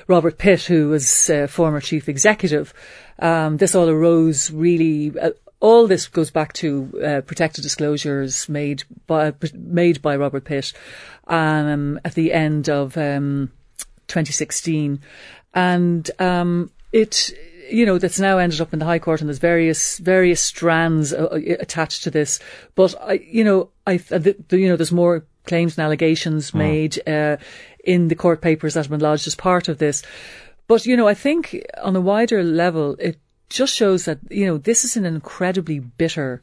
[0.08, 2.74] Robert Pitt, who was uh, former chief executive.
[3.18, 5.30] Um, this all arose really uh,
[5.60, 10.74] all this goes back to uh, protected disclosures made by made by Robert Pitt
[11.28, 13.52] um, at the end of um,
[14.08, 15.02] 2016,
[15.54, 17.32] and um, it
[17.70, 21.12] you know that's now ended up in the High Court, and there's various various strands
[21.12, 22.40] uh, uh attached to this.
[22.76, 26.56] But I, you know, I the, you know there's more claims and allegations mm.
[26.56, 27.38] made uh,
[27.84, 30.04] in the court papers that have been lodged as part of this.
[30.68, 33.18] But you know, I think on a wider level, it
[33.50, 36.42] just shows that, you know, this is an incredibly bitter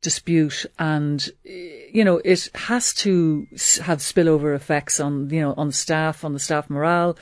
[0.00, 3.46] dispute and, you know, it has to
[3.82, 7.16] have spillover effects on, you know, on staff, on the staff morale,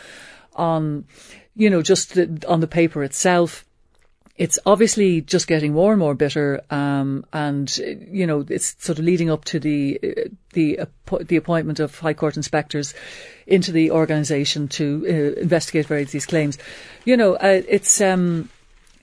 [0.57, 1.05] on,
[1.55, 3.65] you know, just the, on the paper itself.
[4.37, 9.05] It's obviously just getting more and more bitter, um, and you know it's sort of
[9.05, 10.01] leading up to the
[10.55, 10.81] the
[11.21, 12.95] the appointment of High Court inspectors
[13.47, 16.57] into the organisation to uh, investigate various these claims.
[17.05, 18.49] You know, uh, it's um,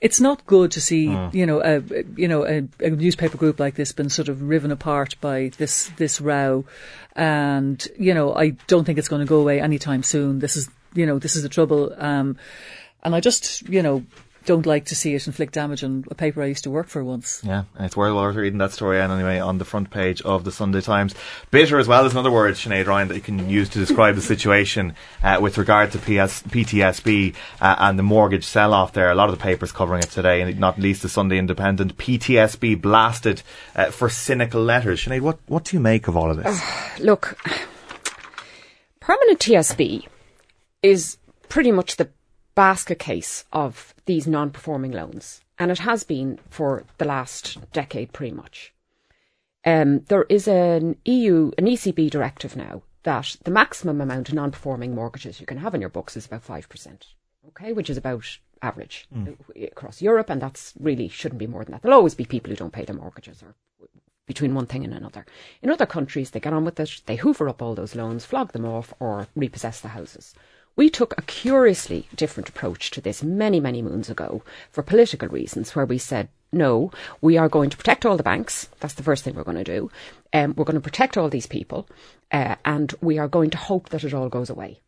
[0.00, 1.32] it's not good to see, mm.
[1.34, 1.82] you know, a
[2.16, 5.90] you know a, a, newspaper group like this been sort of riven apart by this
[5.96, 6.64] this row,
[7.16, 10.38] and you know I don't think it's going to go away anytime soon.
[10.38, 12.36] This is you know this is the trouble, um,
[13.02, 14.04] and I just you know
[14.44, 17.04] don't like to see it inflict damage on a paper I used to work for
[17.04, 17.42] once.
[17.44, 21.14] Yeah, it's worth reading that story anyway on the front page of the Sunday Times.
[21.50, 24.22] Bitter as well is another word, Sinead Ryan, that you can use to describe the
[24.22, 29.10] situation uh, with regard to PS, PTSB uh, and the mortgage sell-off there.
[29.10, 31.96] A lot of the papers covering it today, and not least the Sunday Independent.
[31.96, 33.42] PTSB blasted
[33.76, 35.04] uh, for cynical letters.
[35.04, 36.60] Sinead, what, what do you make of all of this?
[37.00, 37.38] look,
[39.00, 40.06] permanent TSB
[40.82, 41.18] is
[41.48, 42.08] pretty much the
[42.54, 48.12] basket case of these non performing loans, and it has been for the last decade
[48.12, 48.74] pretty much.
[49.64, 54.50] Um, there is an EU, an ECB directive now that the maximum amount of non
[54.50, 57.02] performing mortgages you can have in your books is about 5%,
[57.48, 59.36] okay, which is about average mm.
[59.70, 61.82] across Europe, and that's really shouldn't be more than that.
[61.82, 63.54] There'll always be people who don't pay their mortgages or
[64.26, 65.26] between one thing and another.
[65.62, 68.52] In other countries, they get on with it, they hoover up all those loans, flog
[68.52, 70.34] them off, or repossess the houses.
[70.78, 75.74] We took a curiously different approach to this many, many moons ago for political reasons,
[75.74, 78.68] where we said, no, we are going to protect all the banks.
[78.78, 79.90] That's the first thing we're going to do.
[80.32, 81.88] Um, we're going to protect all these people,
[82.30, 84.78] uh, and we are going to hope that it all goes away.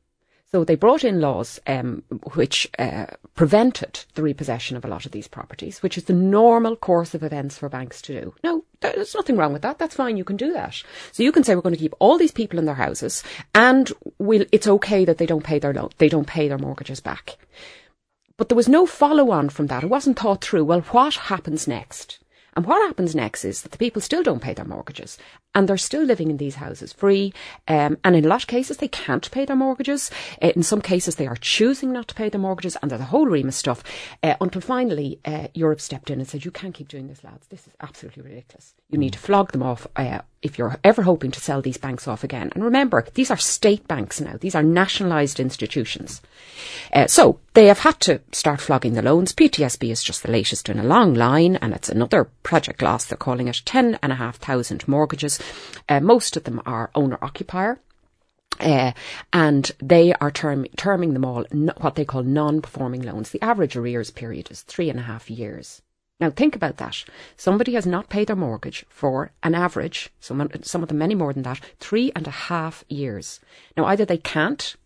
[0.53, 2.03] So they brought in laws um,
[2.35, 6.75] which uh, prevented the repossession of a lot of these properties, which is the normal
[6.75, 8.35] course of events for banks to do.
[8.43, 9.79] No, there's nothing wrong with that.
[9.79, 10.17] That's fine.
[10.17, 10.83] You can do that.
[11.13, 13.23] So you can say we're going to keep all these people in their houses,
[13.55, 16.99] and we'll, it's okay that they don't pay their loan, they don't pay their mortgages
[16.99, 17.37] back.
[18.37, 19.85] But there was no follow on from that.
[19.85, 20.65] It wasn't thought through.
[20.65, 22.19] Well, what happens next?
[22.57, 25.17] And what happens next is that the people still don't pay their mortgages
[25.55, 27.33] and they're still living in these houses free.
[27.67, 30.11] Um, and in a lot of cases, they can't pay their mortgages.
[30.41, 33.07] Uh, in some cases, they are choosing not to pay their mortgages and there's a
[33.07, 33.83] whole ream of stuff
[34.23, 37.47] uh, until finally uh, Europe stepped in and said, you can't keep doing this, lads.
[37.49, 38.75] This is absolutely ridiculous.
[38.91, 42.09] You need to flog them off uh, if you're ever hoping to sell these banks
[42.09, 42.51] off again.
[42.55, 44.37] And remember, these are state banks now.
[44.41, 46.23] These are nationalised institutions.
[46.93, 49.33] Uh, so they have had to start flogging the loans.
[49.33, 53.05] PTSB is just the latest in a long line and it's another project loss.
[53.05, 55.40] They're calling it 10,500 mortgages.
[55.89, 57.79] Uh, most of them are owner occupier.
[58.59, 58.93] Uh,
[59.33, 63.31] and they are term, terming them all n- what they call non-performing loans.
[63.31, 65.81] The average arrears period is three and a half years.
[66.21, 67.03] Now think about that.
[67.39, 71.33] Somebody has not paid their mortgage for an average, some, some of them many more
[71.33, 73.41] than that, three and a half years.
[73.77, 74.77] Now either they can't,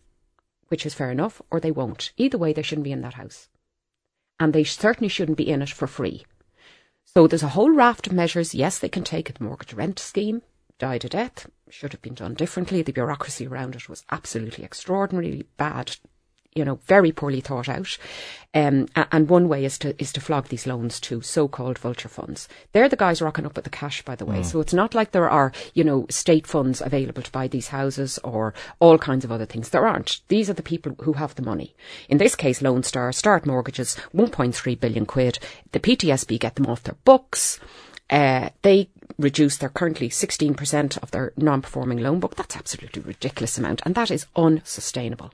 [0.69, 2.13] which is fair enough, or they won't.
[2.15, 3.49] Either way, they shouldn't be in that house.
[4.39, 6.25] And they certainly shouldn't be in it for free.
[7.05, 8.53] So there's a whole raft of measures.
[8.53, 10.41] Yes, they can take the mortgage rent scheme,
[10.79, 12.81] died a death, should have been done differently.
[12.81, 15.97] The bureaucracy around it was absolutely extraordinarily bad
[16.55, 17.97] you know, very poorly thought out.
[18.53, 22.47] Um, and one way is to is to flog these loans to so-called vulture funds.
[22.71, 24.39] They're the guys rocking up with the cash, by the way.
[24.39, 24.45] Mm.
[24.45, 28.17] So it's not like there are, you know, state funds available to buy these houses
[28.23, 29.69] or all kinds of other things.
[29.69, 30.21] There aren't.
[30.29, 31.75] These are the people who have the money.
[32.07, 35.37] In this case, Lone Star, Start Mortgages, 1.3 billion quid.
[35.73, 37.59] The PTSB get them off their books.
[38.09, 38.87] Uh, they
[39.17, 42.35] reduce their currently 16% of their non-performing loan book.
[42.35, 45.33] That's absolutely ridiculous amount, and that is unsustainable.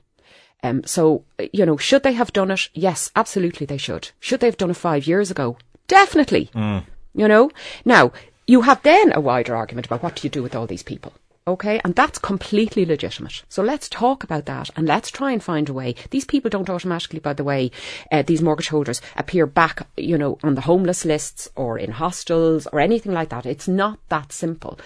[0.62, 2.68] Um, so, you know, should they have done it?
[2.74, 4.10] Yes, absolutely they should.
[4.20, 5.56] Should they have done it five years ago?
[5.88, 6.50] Definitely.
[6.54, 6.84] Mm.
[7.14, 7.50] You know?
[7.84, 8.12] Now,
[8.46, 11.12] you have then a wider argument about what do you do with all these people.
[11.44, 13.42] Okay, and that's completely legitimate.
[13.48, 15.96] So let's talk about that and let's try and find a way.
[16.10, 17.72] These people don't automatically, by the way,
[18.12, 22.68] uh, these mortgage holders appear back, you know, on the homeless lists or in hostels
[22.72, 23.44] or anything like that.
[23.44, 24.78] It's not that simple.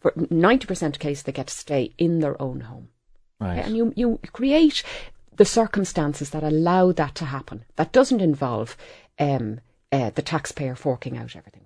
[0.00, 2.90] For 90% of cases, they get to stay in their own home.
[3.40, 3.64] Right.
[3.64, 4.82] And you, you create
[5.36, 7.64] the circumstances that allow that to happen.
[7.76, 8.76] That doesn't involve
[9.18, 9.60] um,
[9.92, 11.62] uh, the taxpayer forking out everything.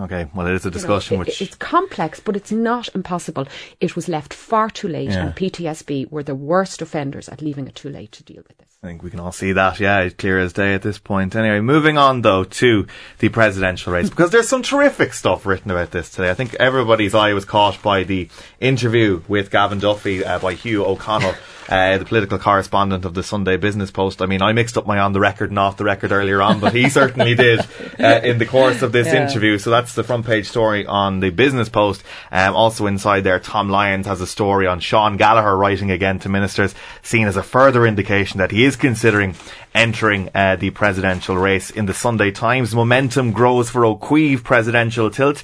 [0.00, 1.40] Okay, well, it is a discussion you know, which.
[1.40, 3.46] It's complex, but it's not impossible.
[3.80, 5.26] It was left far too late, yeah.
[5.26, 8.73] and PTSB were the worst offenders at leaving it too late to deal with this.
[8.84, 11.34] I think we can all see that, yeah, clear as day at this point.
[11.34, 12.86] Anyway, moving on though to
[13.18, 16.28] the presidential race, because there's some terrific stuff written about this today.
[16.28, 18.28] I think everybody's eye was caught by the
[18.60, 21.34] interview with Gavin Duffy uh, by Hugh O'Connell
[21.68, 24.20] uh, the political correspondent of the Sunday Business Post.
[24.20, 26.60] I mean, I mixed up my on the record and off the record earlier on,
[26.60, 27.60] but he certainly did
[27.98, 29.26] uh, in the course of this yeah.
[29.26, 29.58] interview.
[29.58, 32.02] So that's the front page story on the Business Post.
[32.30, 36.28] Um, also inside there, Tom Lyons has a story on Sean Gallagher writing again to
[36.28, 39.34] ministers, seen as a further indication that he is considering
[39.74, 42.74] entering uh, the presidential race in the Sunday Times.
[42.74, 45.42] Momentum grows for Cuív presidential tilt.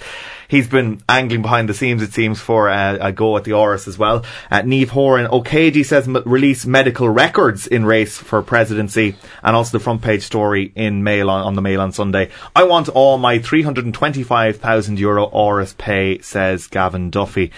[0.50, 3.86] He's been angling behind the scenes, it seems, for uh, a go at the Áras
[3.86, 4.24] as well.
[4.50, 9.14] Uh, Niamh Horan, OKD says m- release medical records in race for presidency,
[9.44, 12.30] and also the front page story in Mail on, on the Mail on Sunday.
[12.56, 17.52] I want all my 325,000 euro Áras pay, says Gavin Duffy.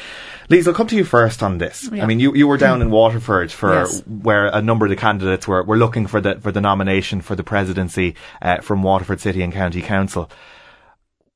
[0.53, 1.89] Lisa, I'll come to you first on this.
[1.91, 2.03] Yeah.
[2.03, 4.03] I mean, you, you were down in Waterford for yes.
[4.07, 7.35] where a number of the candidates were, were looking for the for the nomination for
[7.35, 10.31] the presidency uh, from Waterford City and County Council.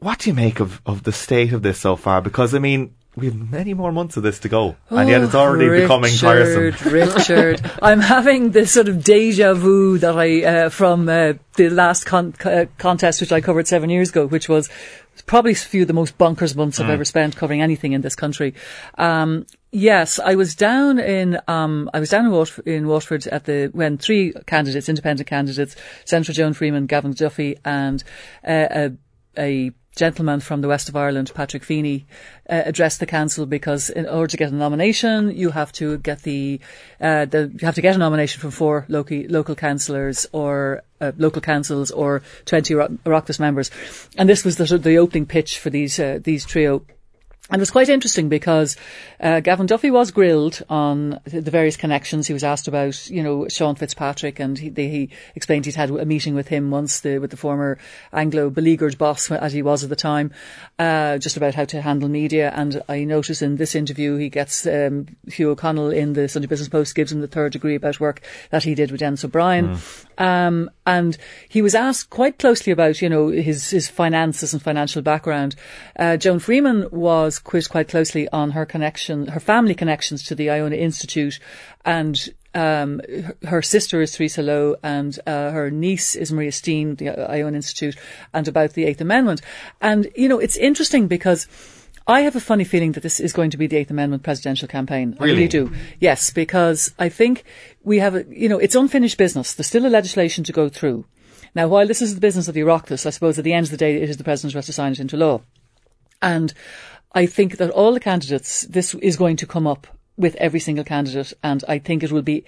[0.01, 2.21] What do you make of, of the state of this so far?
[2.21, 5.23] Because I mean, we have many more months of this to go, oh, and yet
[5.23, 6.93] it's already Richard, becoming tiresome.
[6.93, 12.05] Richard, I'm having this sort of deja vu that I uh, from uh, the last
[12.05, 14.69] con- uh, contest which I covered seven years ago, which was
[15.27, 16.85] probably a few of the most bonkers months mm.
[16.85, 18.55] I've ever spent covering anything in this country.
[18.97, 23.45] Um, yes, I was down in um, I was down in, Wat- in Waterford at
[23.45, 28.03] the when three candidates, independent candidates, Senator Joan Freeman, Gavin Duffy, and
[28.47, 28.93] uh, a,
[29.37, 32.07] a gentleman from the west of Ireland, Patrick Feeney,
[32.49, 36.23] uh, addressed the council because in order to get a nomination, you have to get
[36.23, 36.61] the,
[37.01, 41.13] uh, the you have to get a nomination from four local local councillors or uh,
[41.17, 43.71] local councils or twenty Oireachtas members,
[44.17, 46.85] and this was the the opening pitch for these uh, these trio
[47.49, 48.77] And it was quite interesting because
[49.21, 52.27] uh, Gavin Duffy was grilled on the various connections.
[52.27, 55.91] He was asked about, you know, Sean Fitzpatrick, and he, they, he explained he'd had
[55.91, 57.79] a meeting with him once, the, with the former
[58.13, 60.33] Anglo beleaguered boss, as he was at the time,
[60.81, 62.53] uh, just about how to handle media.
[62.53, 66.69] And I noticed in this interview, he gets um, Hugh O'Connell in the Sunday Business
[66.69, 69.77] Post gives him the third degree about work that he did with Denis O'Brien.
[69.77, 70.11] Mm.
[70.19, 71.17] Um, and
[71.49, 75.55] he was asked quite closely about, you know, his, his finances and financial background.
[75.97, 80.51] Uh, Joan Freeman was quizzed quite closely on her connection, her family connections to the
[80.51, 81.39] Iona Institute
[81.85, 83.03] and um,
[83.47, 87.97] her sister is Theresa Lowe and uh, her niece is Maria Steen, the Iona Institute,
[88.33, 89.43] and about the Eighth Amendment.
[89.81, 91.47] And, you know, it's interesting because
[92.07, 94.69] I have a funny feeling that this is going to be the Eighth Amendment presidential
[94.69, 95.17] campaign.
[95.21, 95.33] Really?
[95.33, 95.73] I really do.
[96.01, 97.45] Yes, because I think
[97.85, 99.53] we have, a, you know, it's unfinished business.
[99.53, 101.05] There's still a legislation to go through.
[101.55, 103.71] Now, while this is the business of the Oireachtas, I suppose at the end of
[103.71, 105.43] the day, it is the president who has to sign it into law.
[106.23, 106.55] And
[107.17, 109.87] I think that all the candidates, this is going to come up
[110.19, 112.45] with every single candidate, and I think it will be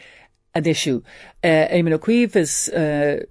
[0.58, 1.02] an issue.
[1.42, 3.24] Uh, Éamon Ó Cuív is, uh,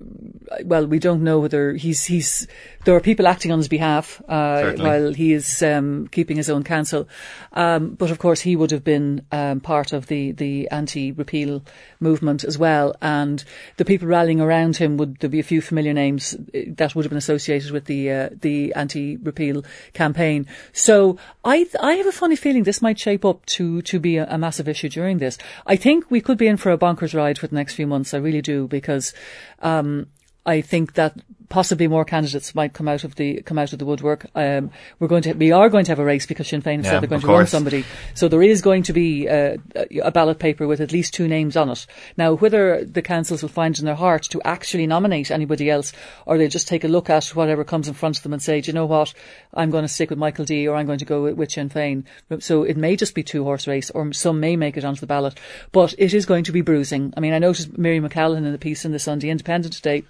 [0.63, 2.47] well, we don't know whether he's, he's,
[2.85, 6.63] there are people acting on his behalf, uh, while he is, um, keeping his own
[6.63, 7.05] counsel.
[7.51, 11.65] Um, but of course he would have been, um, part of the, the anti-repeal
[11.99, 12.95] movement as well.
[13.01, 13.43] And
[13.75, 17.03] the people rallying around him would, there be a few familiar names uh, that would
[17.03, 20.47] have been associated with the, uh, the anti-repeal campaign.
[20.71, 24.25] So I, I have a funny feeling this might shape up to, to be a,
[24.29, 25.37] a massive issue during this.
[25.65, 28.13] I think we could be in for a bonkers ride for the next few months.
[28.13, 29.13] I really do because
[29.61, 30.07] um,
[30.47, 31.13] I think that
[31.49, 34.25] possibly more candidates might come out of the come out of the woodwork.
[34.35, 36.91] Um, we're going to we are going to have a race because Sinn Féin yeah,
[36.91, 37.37] said they're going to course.
[37.37, 37.85] run somebody.
[38.13, 39.57] So there is going to be uh,
[40.01, 41.85] a ballot paper with at least two names on it.
[42.17, 45.93] Now, whether the councils will find in their heart to actually nominate anybody else,
[46.25, 48.61] or they'll just take a look at whatever comes in front of them and say,
[48.61, 49.13] Do you know what,
[49.53, 51.69] I'm going to stick with Michael D, or I'm going to go with, with Sinn
[51.69, 52.05] Féin.
[52.39, 55.07] So it may just be two horse race, or some may make it onto the
[55.07, 55.39] ballot,
[55.71, 57.13] but it is going to be bruising.
[57.15, 60.03] I mean, I noticed Miriam O'Callaghan in the piece in the Sunday Independent today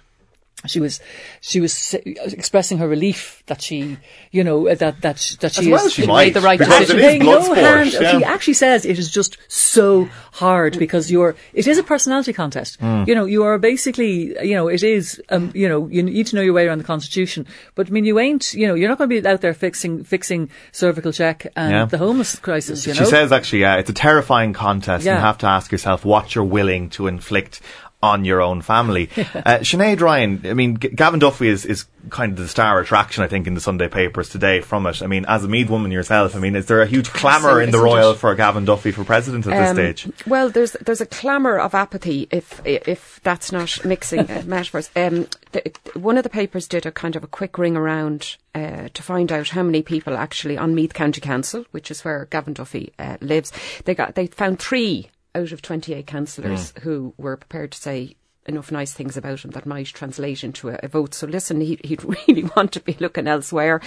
[0.66, 1.00] she was
[1.40, 1.94] she was
[2.32, 3.96] expressing her relief that she
[4.32, 6.96] you know that that that she well is she made the right decision.
[6.98, 7.92] it is Paying blood no hand.
[7.92, 8.18] yeah.
[8.18, 12.80] She actually says it is just so hard because you're it is a personality contest.
[12.80, 13.04] Hmm.
[13.06, 16.36] You know you are basically you know it is um, you know you need to
[16.36, 17.46] know your way around the constitution.
[17.76, 20.02] But I mean you ain't you know you're not going to be out there fixing
[20.04, 21.84] fixing cervical check and Yeah.
[21.84, 22.86] the homeless crisis.
[22.86, 25.06] You know She says actually, yeah, it's a terrifying contest.
[25.06, 27.60] and You have to ask yourself what you're willing to inflict
[28.02, 29.08] on your own family.
[29.16, 33.24] uh, Sinead Ryan, I mean, G- Gavin Duffy is, is kind of the star attraction,
[33.24, 35.02] I think, in the Sunday papers today from it.
[35.02, 37.70] I mean, as a Meath woman yourself, I mean, is there a huge clamour in
[37.72, 37.78] the?
[37.78, 40.26] Royal for Gavin Duffy for president at this Um, stage?
[40.26, 44.90] Well, there's there's a clamour of apathy if if that's not mixing uh, metaphors.
[44.94, 48.88] Um, the, one of the papers did a kind of a quick ring around uh,
[48.94, 52.52] to find out how many people actually on Meath County Council, which is where Gavin
[52.54, 53.52] Duffy uh, lives.
[53.84, 58.16] They got they found three out of 28 councillors who were prepared to say
[58.48, 61.14] enough nice things about him that might translate into a, a vote.
[61.14, 63.80] So listen, he, he'd really want to be looking elsewhere.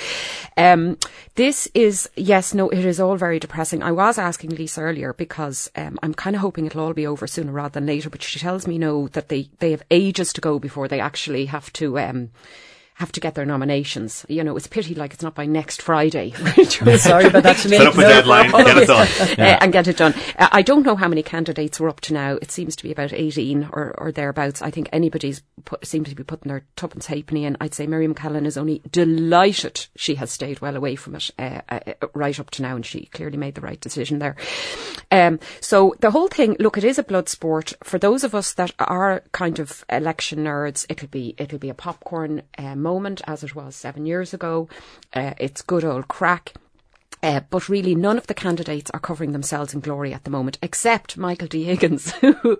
[0.55, 0.97] Um,
[1.35, 3.81] this is, yes, no, it is all very depressing.
[3.81, 7.27] I was asking Lisa earlier because um, I'm kind of hoping it'll all be over
[7.27, 10.41] sooner rather than later, but she tells me no, that they, they have ages to
[10.41, 12.29] go before they actually have to, um,
[13.02, 14.26] have to get their nominations.
[14.30, 16.32] You know, it's a pity like it's not by next Friday.
[16.70, 17.78] Sorry about that, Sinead.
[17.78, 18.76] Set up a No deadline, problem.
[18.76, 19.08] get it done.
[19.39, 20.14] uh, and get it done.
[20.38, 22.36] Uh, I don't know how many candidates were up to now.
[22.41, 24.62] It seems to be about 18 or, or thereabouts.
[24.62, 27.58] I think anybody's put, seems to be putting their tuppence halfpenny in.
[27.60, 31.62] I'd say Miriam O'Callaghan is only delighted she has stayed well away from it uh,
[31.70, 31.80] uh,
[32.14, 34.36] right up to now, and she clearly made the right decision there.
[35.10, 37.74] Um, so the whole thing, look, it is a blood sport.
[37.84, 41.74] For those of us that are kind of election nerds, it'll be it'll be a
[41.74, 44.67] popcorn uh, moment as it was seven years ago.
[45.13, 46.53] Uh, it's good old crack.
[47.24, 50.57] Uh, but really, none of the candidates are covering themselves in glory at the moment,
[50.63, 51.63] except Michael D.
[51.63, 52.57] Higgins, who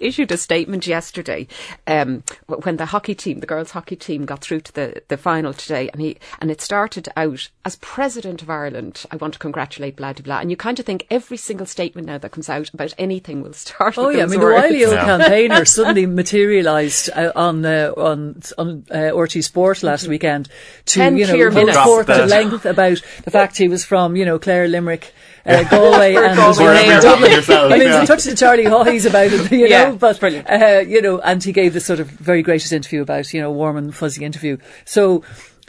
[0.00, 1.46] issued a statement yesterday
[1.86, 5.52] um, when the hockey team, the girls' hockey team, got through to the, the final
[5.52, 9.04] today, and he and it started out as president of Ireland.
[9.12, 12.08] I want to congratulate blah blah blah, and you kind of think every single statement
[12.08, 13.96] now that comes out about anything will start.
[13.96, 14.62] Oh with yeah, I those mean the words.
[14.64, 20.48] wily old campaigner suddenly materialised uh, on uh, on on uh, RTÉ Sport last weekend
[20.86, 23.84] to Ten you know clear go forth at the- length about the fact he was
[23.84, 25.12] from you know Clare, Limerick,
[25.46, 27.00] uh, Galway, and was Galway raised in mayor.
[27.00, 27.30] Dublin.
[27.32, 28.00] Yourself, I mean, yeah.
[28.00, 30.48] he touched to Charlie Hawes about it, you Yeah, know, but brilliant.
[30.50, 33.50] uh, you know, and he gave this sort of very gracious interview about you know
[33.50, 34.56] warm and fuzzy interview.
[34.84, 35.22] So.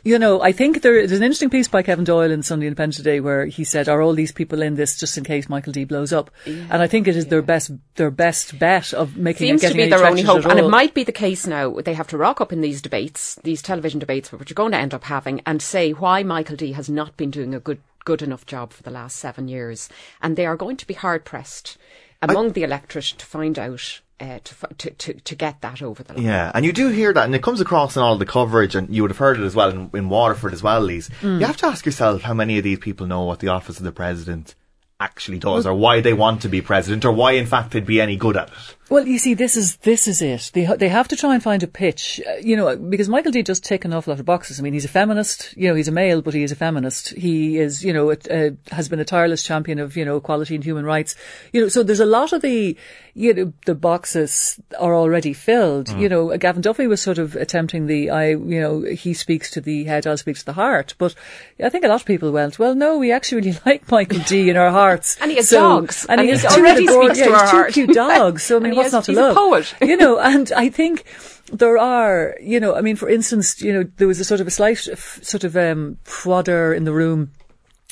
[0.04, 2.98] You know, I think there, there's an interesting piece by Kevin Doyle in Sunday Independent
[2.98, 5.84] today where he said, "Are all these people in this just in case Michael D
[5.84, 9.64] blows up?" and I think it is their best their best bet of making seems
[9.64, 11.80] it to be their only hope, and it might be the case now.
[11.82, 14.80] They have to rock up in these debates, these television debates, which you're going to
[14.80, 18.22] end up having, and say why Michael D has not been doing a good good
[18.22, 19.90] enough job for the last seven years.
[20.22, 21.78] And they are going to be hard pressed
[22.22, 24.40] among I, the electorate to find out uh,
[24.78, 26.24] to, to, to get that over the line.
[26.24, 28.94] Yeah, and you do hear that, and it comes across in all the coverage, and
[28.94, 31.10] you would have heard it as well in, in Waterford as well, Lise.
[31.22, 31.40] Mm.
[31.40, 33.84] You have to ask yourself how many of these people know what the office of
[33.84, 34.54] the president
[35.00, 38.00] actually does, or why they want to be president, or why in fact they'd be
[38.00, 38.76] any good at it.
[38.92, 40.52] Well, you see, this is this is it.
[40.54, 43.42] They they have to try and find a pitch, uh, you know, because Michael D
[43.42, 44.60] does tick an awful lot of boxes.
[44.60, 45.56] I mean, he's a feminist.
[45.56, 47.12] You know, he's a male, but he is a feminist.
[47.12, 50.64] He is, you know, a, has been a tireless champion of you know equality and
[50.66, 51.16] human rights.
[51.54, 52.76] You know, so there's a lot of the
[53.14, 55.88] you know the boxes are already filled.
[55.88, 56.02] Mm.
[56.02, 59.62] You know, Gavin Duffy was sort of attempting the I, you know, he speaks to
[59.62, 60.96] the head, I'll speak to the heart.
[60.98, 61.16] But
[61.64, 64.50] I think a lot of people went, well, no, we actually really like Michael D
[64.50, 67.26] in our hearts, and he has so, dogs, and, and he has already speaks yeah,
[67.28, 67.74] to our heart.
[67.74, 68.44] Two cute dogs.
[68.44, 69.32] So I mean what's not to he's love?
[69.32, 69.76] A poet.
[69.82, 71.06] you know, and I think
[71.52, 74.48] there are, you know, I mean, for instance, you know, there was a sort of
[74.48, 77.32] a slight sort of um, fodder in the room,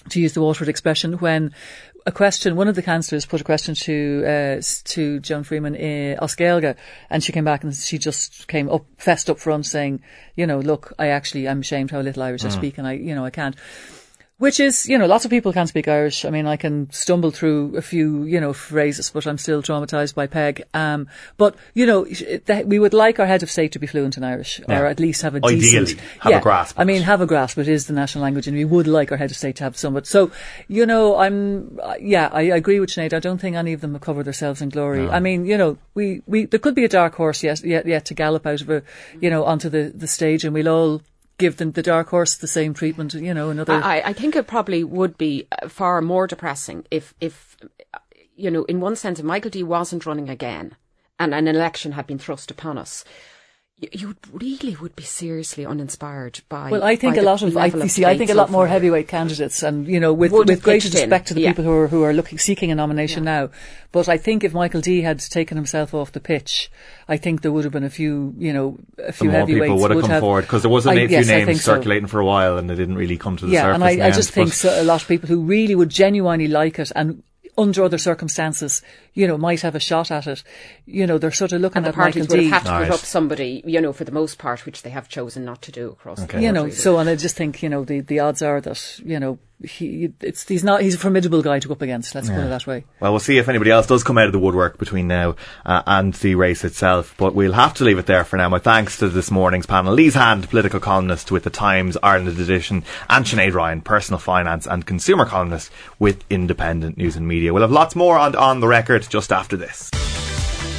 [0.10, 1.54] to use the Waterford expression, when
[2.06, 6.18] a question, one of the councillors put a question to uh, to Joan Freeman in
[6.20, 6.76] as Gaeilge,
[7.10, 10.02] and she came back and she just came up, fessed up front, saying,
[10.36, 12.48] you know, look, I actually, I'm ashamed how little Irish mm.
[12.48, 13.56] I speak, and I, you know, I can't.
[14.40, 16.24] Which is, you know, lots of people can't speak Irish.
[16.24, 20.16] I mean, I can stumble through a few, you know, phrases, but I'm still traumatized
[20.16, 20.64] by Peig.
[20.74, 22.08] Um, but, you know,
[22.66, 24.80] we would like our head of state to be fluent in Irish, yeah.
[24.80, 26.80] or at least have a Ideally, decent, have yeah, a grasp.
[26.80, 27.58] I mean, have a grasp.
[27.58, 29.76] It is the national language, and we would like our head of state to have
[29.76, 29.94] some.
[29.94, 30.32] But so,
[30.70, 33.12] you know, I'm, yeah, I, I agree with Sinead.
[33.12, 35.02] I don't think any of them have covered themselves in glory.
[35.02, 35.12] No.
[35.12, 38.06] I mean, you know, we, we, there could be a dark horse yet, yet, yet
[38.06, 38.84] to gallop out of a,
[39.20, 41.02] you know, onto the, the stage, and we'll all
[41.40, 43.16] give them the dark horse the same treatment.
[43.16, 43.74] You know, another.
[43.74, 47.58] I, I think it probably would be uh, far more depressing if, if
[48.36, 50.76] you know, in one sense, Michael D wasn't running again,
[51.18, 53.04] and an election had been thrust upon us
[53.80, 56.70] you really would be seriously uninspired by.
[56.70, 59.64] Well, I think a lot of, I, see, I think a lot more heavyweight candidates,
[59.64, 61.50] and you know, with with great respect to the yeah.
[61.52, 63.42] people who are who are looking seeking a nomination yeah.
[63.42, 63.50] now.
[63.92, 66.70] But I think if Michael D had taken himself off the pitch,
[67.08, 69.82] I think there would have been a few, you know, a few more heavyweights people
[69.82, 72.12] would have come have, forward because there was a I, few yes, names circulating so.
[72.12, 73.80] for a while, and they didn't really come to the yeah, surface.
[73.80, 76.50] Yeah, and I, I just think so, a lot of people who really would genuinely
[76.50, 77.24] like it and
[77.60, 78.82] under other circumstances,
[79.14, 80.44] you know, might have a shot at it.
[80.86, 82.86] You know, they're sort of looking and the at parties Michael would have had to
[82.86, 85.72] put up somebody, you know, for the most part, which they have chosen not to
[85.72, 86.38] do across okay.
[86.38, 89.00] the You know, so and I just think, you know, the, the odds are that,
[89.04, 92.16] you know, he it's he's not he's a formidable guy to go up against.
[92.16, 92.36] Let's yeah.
[92.36, 92.86] put it that way.
[93.00, 95.36] Well, we'll see if anybody else does come out of the woodwork between now
[95.66, 97.14] uh, and the race itself.
[97.18, 98.50] But we'll have to leave it there for now.
[98.50, 102.84] My thanks to this morning's panel: Lise Hand, political columnist with the Times Ireland edition,
[103.10, 107.54] and Sinead Ryan, personal finance and consumer columnist with Independent News and Media.
[107.54, 109.92] We'll have lots more on on the record just after this.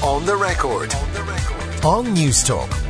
[0.03, 0.95] On the record.
[0.95, 1.85] On the record.
[1.85, 2.90] On Newstalk.